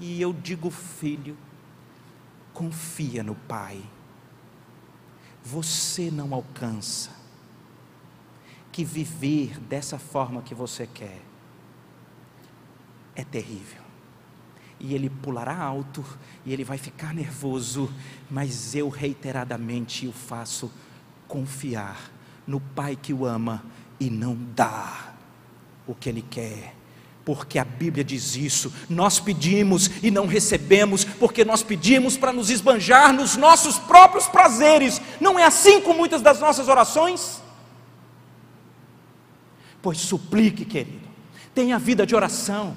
[0.00, 1.36] E eu digo, filho,
[2.52, 3.80] confia no Pai.
[5.44, 7.21] Você não alcança
[8.72, 11.20] que viver dessa forma que você quer
[13.14, 13.82] é terrível.
[14.80, 16.04] E ele pulará alto
[16.44, 17.92] e ele vai ficar nervoso,
[18.28, 20.72] mas eu reiteradamente o faço
[21.28, 22.10] confiar
[22.46, 23.62] no Pai que o ama
[24.00, 25.14] e não dá
[25.86, 26.74] o que ele quer
[27.24, 28.72] porque a Bíblia diz isso.
[28.88, 35.00] Nós pedimos e não recebemos, porque nós pedimos para nos esbanjar nos nossos próprios prazeres.
[35.20, 37.40] Não é assim com muitas das nossas orações?
[39.82, 41.08] Pois suplique, querido,
[41.52, 42.76] tenha vida de oração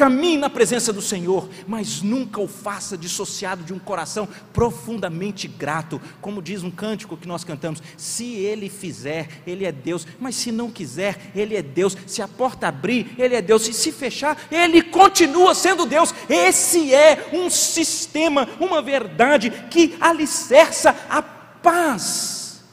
[0.00, 6.00] Caminhe na presença do Senhor, mas nunca o faça dissociado de um coração profundamente grato,
[6.22, 10.50] como diz um cântico que nós cantamos: se Ele fizer, Ele é Deus, mas se
[10.50, 11.96] não quiser, Ele é Deus.
[12.06, 16.14] Se a porta abrir, Ele é Deus, e se fechar, Ele continua sendo Deus.
[16.30, 22.64] Esse é um sistema, uma verdade que alicerça a paz,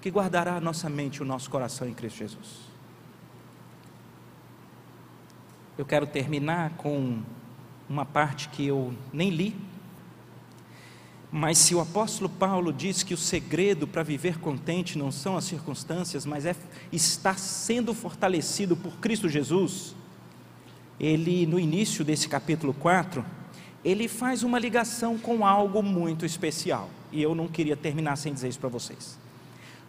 [0.00, 2.69] que guardará a nossa mente e o nosso coração em Cristo Jesus.
[5.80, 7.22] Eu quero terminar com
[7.88, 9.56] uma parte que eu nem li.
[11.32, 15.44] Mas se o apóstolo Paulo diz que o segredo para viver contente não são as
[15.44, 16.54] circunstâncias, mas é
[16.92, 19.96] estar sendo fortalecido por Cristo Jesus,
[20.98, 23.24] ele no início desse capítulo 4,
[23.82, 26.90] ele faz uma ligação com algo muito especial.
[27.10, 29.18] E eu não queria terminar sem dizer isso para vocês.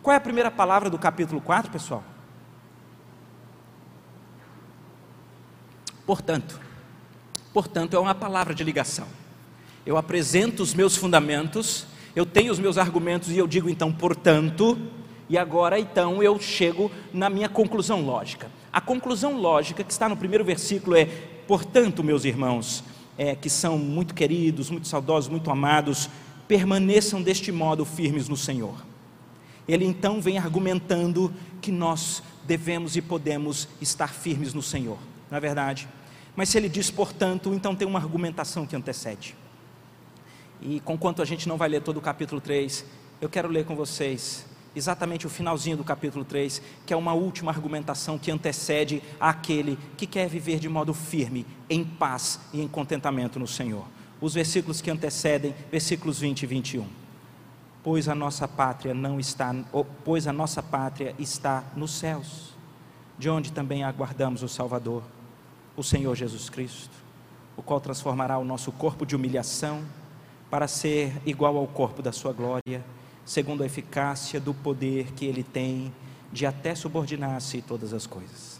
[0.02, 2.02] Qual é a primeira palavra do capítulo 4, pessoal?
[6.12, 6.60] Portanto,
[7.54, 9.08] portanto, é uma palavra de ligação.
[9.86, 14.78] Eu apresento os meus fundamentos, eu tenho os meus argumentos e eu digo então, portanto,
[15.30, 18.52] e agora então eu chego na minha conclusão lógica.
[18.74, 21.06] A conclusão lógica que está no primeiro versículo é:
[21.48, 22.84] portanto, meus irmãos,
[23.18, 26.10] é, que são muito queridos, muito saudosos, muito amados,
[26.46, 28.86] permaneçam deste modo firmes no Senhor.
[29.66, 34.98] Ele então vem argumentando que nós devemos e podemos estar firmes no Senhor,
[35.30, 35.88] não é verdade?
[36.36, 39.36] Mas se ele diz, portanto, então tem uma argumentação que antecede.
[40.62, 42.86] E conquanto a gente não vai ler todo o capítulo 3,
[43.20, 47.52] eu quero ler com vocês exatamente o finalzinho do capítulo 3, que é uma última
[47.52, 53.38] argumentação que antecede aquele que quer viver de modo firme, em paz e em contentamento
[53.38, 53.86] no Senhor.
[54.22, 56.88] Os versículos que antecedem, versículos 20 e 21.
[57.84, 59.54] Pois a nossa pátria não está,
[60.06, 62.56] pois a nossa pátria está nos céus,
[63.18, 65.04] de onde também aguardamos o Salvador
[65.76, 66.96] o Senhor Jesus Cristo,
[67.56, 69.84] o qual transformará o nosso corpo de humilhação
[70.50, 72.84] para ser igual ao corpo da sua glória,
[73.26, 75.94] segundo a eficácia do poder que ele tem
[76.32, 78.60] de até subordinar-se todas as coisas.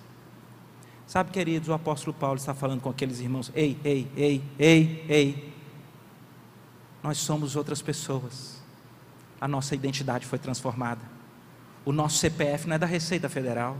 [1.08, 5.54] Sabe, queridos, o apóstolo Paulo está falando com aqueles irmãos: ei, ei, ei, ei, ei.
[7.04, 8.62] Nós somos outras pessoas.
[9.40, 11.02] A nossa identidade foi transformada.
[11.84, 13.76] O nosso CPF não é da Receita Federal,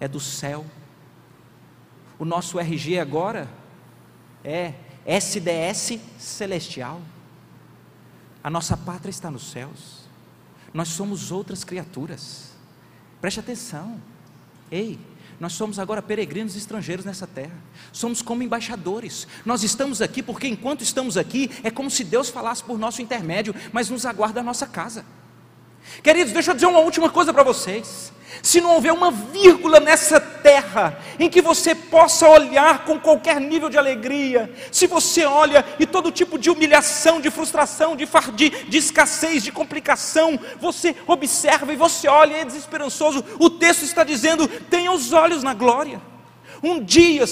[0.00, 0.64] é do céu.
[2.18, 3.48] O nosso RG agora
[4.44, 4.74] é
[5.06, 7.00] SDS celestial.
[8.42, 10.08] A nossa pátria está nos céus.
[10.72, 12.52] Nós somos outras criaturas.
[13.20, 14.00] Preste atenção.
[14.70, 14.98] Ei,
[15.40, 17.56] nós somos agora peregrinos estrangeiros nessa terra.
[17.92, 19.26] Somos como embaixadores.
[19.46, 23.54] Nós estamos aqui porque enquanto estamos aqui é como se Deus falasse por nosso intermédio,
[23.72, 25.04] mas nos aguarda a nossa casa.
[26.02, 28.12] Queridos, deixa eu dizer uma última coisa para vocês.
[28.42, 33.68] Se não houver uma vírgula nessa terra em que você possa olhar com qualquer nível
[33.68, 38.78] de alegria, se você olha e todo tipo de humilhação, de frustração, de, de, de
[38.78, 44.46] escassez, de complicação, você observa e você olha e é desesperançoso, o texto está dizendo:
[44.46, 46.00] tenha os olhos na glória.
[46.62, 47.24] Um dia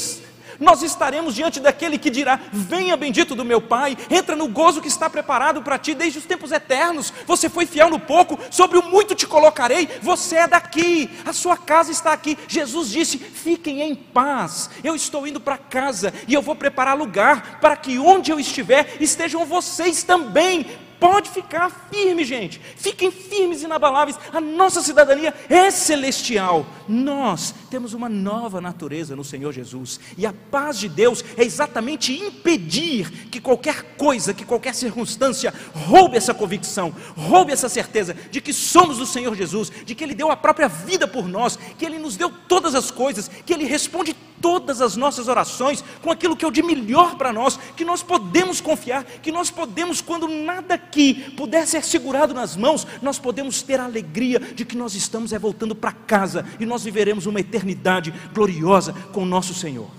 [0.59, 4.89] Nós estaremos diante daquele que dirá: Venha, bendito do meu Pai, entra no gozo que
[4.89, 7.13] está preparado para ti desde os tempos eternos.
[7.27, 9.89] Você foi fiel no pouco, sobre o muito te colocarei.
[10.03, 12.39] Você é daqui, a sua casa está aqui.
[12.49, 14.71] Jesus disse: Fiquem em paz.
[14.83, 18.97] Eu estou indo para casa e eu vou preparar lugar para que onde eu estiver
[19.01, 20.67] estejam vocês também
[20.99, 22.61] Pode ficar firme, gente.
[22.77, 24.19] Fiquem firmes e inabaláveis.
[24.33, 26.67] A nossa cidadania é celestial.
[26.89, 30.01] Nós temos uma nova natureza no Senhor Jesus.
[30.17, 36.17] E a paz de Deus é exatamente impedir que qualquer coisa, que qualquer circunstância roube
[36.17, 40.31] essa convicção, roube essa certeza de que somos do Senhor Jesus, de que Ele deu
[40.31, 44.15] a própria vida por nós, que Ele nos deu todas as coisas, que Ele responde
[44.41, 48.03] todas as nossas orações com aquilo que é o de melhor para nós, que nós
[48.03, 53.63] podemos confiar, que nós podemos, quando nada aqui puder ser segurado nas mãos, nós podemos
[53.63, 57.41] ter a alegria de que nós estamos é voltando para casa e nós viveremos uma
[57.41, 59.91] eternidade gloriosa com o nosso Senhor.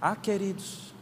[0.00, 0.92] Ah, queridos,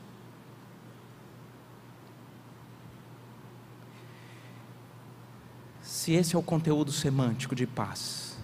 [5.82, 8.36] se esse é o conteúdo semântico de paz,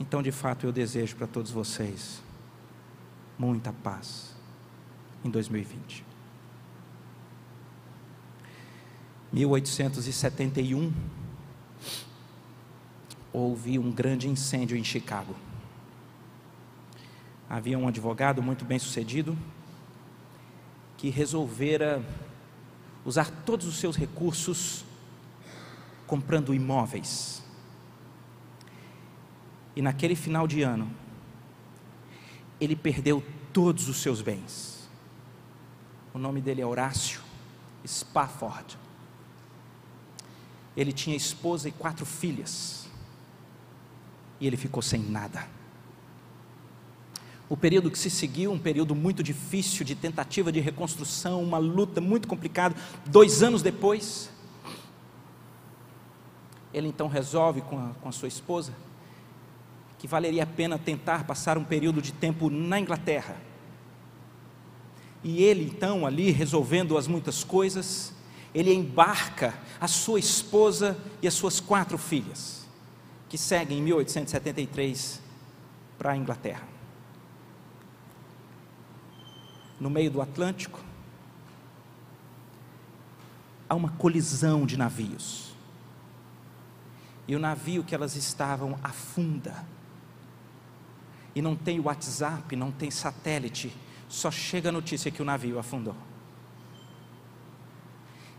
[0.00, 2.22] então, de fato, eu desejo para todos vocês
[3.36, 4.34] muita paz
[5.24, 6.07] em 2020.
[9.32, 10.92] 1871
[13.32, 15.34] houve um grande incêndio em Chicago.
[17.48, 19.36] Havia um advogado muito bem sucedido
[20.96, 22.02] que resolvera
[23.04, 24.84] usar todos os seus recursos
[26.06, 27.38] comprando imóveis
[29.78, 30.90] e naquele final de ano,
[32.60, 33.22] ele perdeu
[33.52, 34.88] todos os seus bens.
[36.12, 37.20] O nome dele é Horácio
[37.86, 38.76] Spafford.
[40.78, 42.86] Ele tinha esposa e quatro filhas.
[44.40, 45.44] E ele ficou sem nada.
[47.48, 52.00] O período que se seguiu, um período muito difícil de tentativa de reconstrução, uma luta
[52.00, 52.76] muito complicada.
[53.04, 54.30] Dois anos depois,
[56.72, 58.72] ele então resolve com a, com a sua esposa
[59.98, 63.36] que valeria a pena tentar passar um período de tempo na Inglaterra.
[65.24, 68.14] E ele, então, ali resolvendo as muitas coisas,
[68.54, 72.66] ele embarca a sua esposa e as suas quatro filhas,
[73.28, 75.20] que seguem em 1873
[75.98, 76.66] para a Inglaterra.
[79.78, 80.80] No meio do Atlântico,
[83.68, 85.54] há uma colisão de navios.
[87.28, 89.64] E o navio que elas estavam afunda
[91.34, 93.72] e não tem WhatsApp, não tem satélite,
[94.08, 95.94] só chega a notícia que o navio afundou.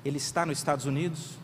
[0.04, 1.38] Ele está nos Estados Unidos,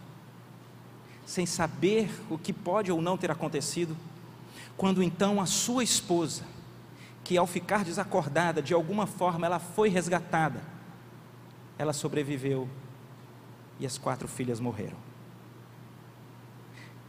[1.25, 3.95] sem saber o que pode ou não ter acontecido,
[4.77, 6.43] quando então a sua esposa,
[7.23, 10.61] que ao ficar desacordada, de alguma forma ela foi resgatada,
[11.77, 12.69] ela sobreviveu
[13.79, 14.97] e as quatro filhas morreram.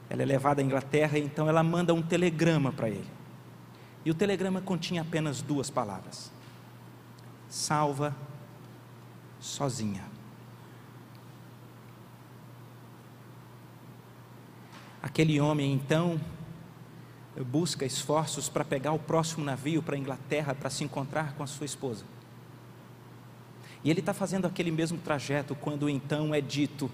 [0.08, 3.10] Ela é levada à Inglaterra e então ela manda um telegrama para ele.
[4.04, 6.30] E o telegrama continha apenas duas palavras:
[7.48, 8.14] salva
[9.40, 10.15] sozinha.
[15.06, 16.20] Aquele homem então
[17.46, 21.46] busca esforços para pegar o próximo navio para a Inglaterra para se encontrar com a
[21.46, 22.04] sua esposa.
[23.84, 26.90] E ele está fazendo aquele mesmo trajeto quando então é dito: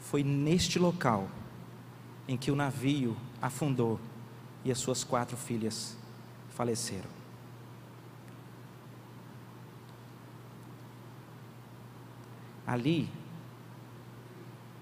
[0.00, 1.28] foi neste local
[2.26, 4.00] em que o navio afundou
[4.64, 5.96] e as suas quatro filhas
[6.50, 7.10] faleceram.
[12.66, 13.08] Ali,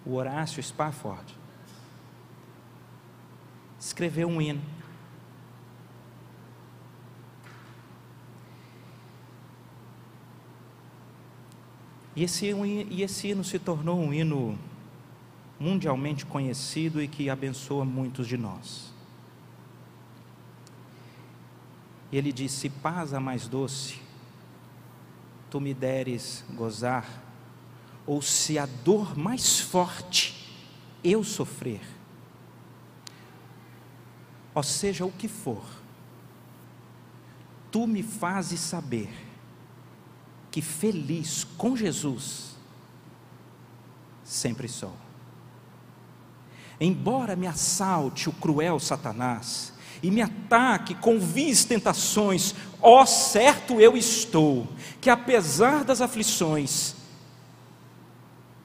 [0.06, 1.43] o Horácio Spafford
[3.84, 4.62] escreveu um hino.
[12.16, 14.58] E esse, e esse hino se tornou um hino
[15.60, 18.92] mundialmente conhecido e que abençoa muitos de nós.
[22.10, 24.00] E ele disse: Paz a mais doce,
[25.50, 27.22] tu me deres gozar,
[28.06, 30.56] ou se a dor mais forte
[31.02, 31.82] eu sofrer,
[34.54, 35.64] ou seja, o que for,
[37.70, 39.10] tu me fazes saber
[40.50, 42.54] que feliz com Jesus
[44.22, 44.96] sempre sou.
[46.80, 49.72] Embora me assalte o cruel Satanás,
[50.04, 54.68] e me ataque com vis tentações, ó certo eu estou,
[55.00, 56.94] que apesar das aflições,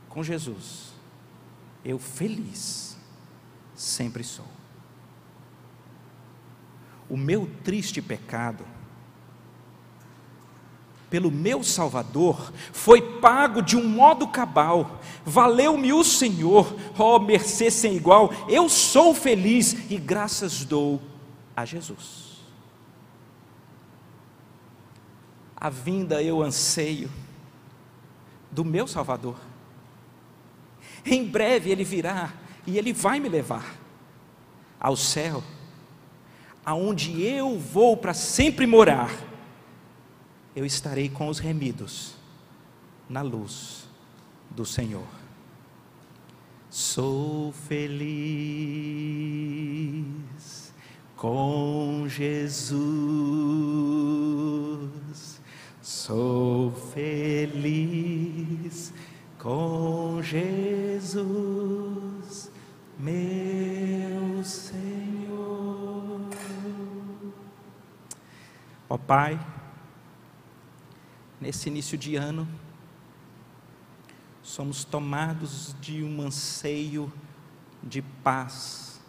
[0.09, 0.89] com Jesus,
[1.85, 2.97] eu feliz
[3.73, 4.58] sempre sou.
[7.09, 8.65] O meu triste pecado
[11.09, 17.71] pelo meu Salvador, foi pago de um modo cabal, valeu-me o Senhor, ó oh, mercê
[17.71, 21.01] sem igual, eu sou feliz e graças dou
[21.55, 22.29] a Jesus.
[25.55, 27.11] A vinda eu anseio
[28.51, 29.35] do meu Salvador.
[31.05, 32.33] Em breve ele virá
[32.65, 33.75] e ele vai me levar
[34.79, 35.43] ao céu,
[36.69, 39.09] aonde eu vou para sempre morar
[40.55, 42.15] eu estarei com os remidos
[43.07, 43.87] na luz
[44.49, 45.07] do Senhor.
[46.69, 48.03] Sou feliz
[51.15, 52.79] com Jesus.
[55.81, 57.71] Sou feliz
[59.37, 61.23] com Jesus,
[69.07, 69.39] Pai,
[71.39, 72.47] nesse início de ano,
[74.41, 77.11] somos tomados de um anseio
[77.83, 78.99] de paz,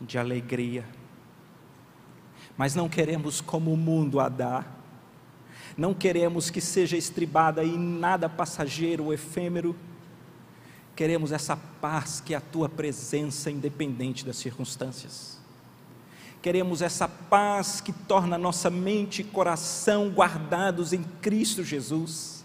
[0.00, 0.84] de alegria,
[2.56, 4.64] mas não queremos como o mundo a dá,
[5.76, 9.76] não queremos que seja estribada em nada passageiro ou efêmero,
[10.94, 15.43] queremos essa paz que é a tua presença, independente das circunstâncias.
[16.44, 22.44] Queremos essa paz que torna nossa mente e coração guardados em Cristo Jesus.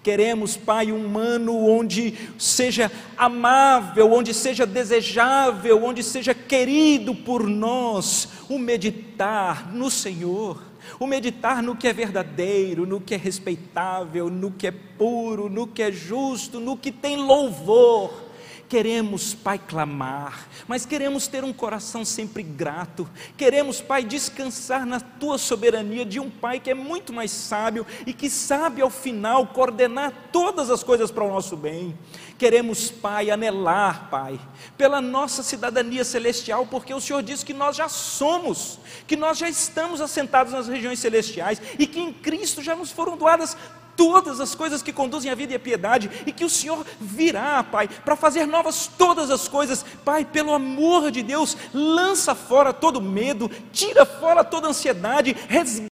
[0.00, 8.28] Queremos, Pai, um humano onde seja amável, onde seja desejável, onde seja querido por nós,
[8.48, 10.62] o meditar no Senhor,
[11.00, 15.66] o meditar no que é verdadeiro, no que é respeitável, no que é puro, no
[15.66, 18.31] que é justo, no que tem louvor
[18.72, 23.06] Queremos, Pai, clamar, mas queremos ter um coração sempre grato.
[23.36, 28.14] Queremos, Pai, descansar na tua soberania de um Pai que é muito mais sábio e
[28.14, 31.94] que sabe ao final coordenar todas as coisas para o nosso bem.
[32.38, 34.40] Queremos, Pai, anelar, Pai,
[34.78, 39.50] pela nossa cidadania celestial, porque o Senhor diz que nós já somos, que nós já
[39.50, 43.54] estamos assentados nas regiões celestiais e que em Cristo já nos foram doadas
[43.96, 47.62] todas as coisas que conduzem à vida e à piedade, e que o Senhor virá,
[47.62, 49.84] Pai, para fazer novas todas as coisas.
[50.04, 55.90] Pai, pelo amor de Deus, lança fora todo medo, tira fora toda ansiedade, resgata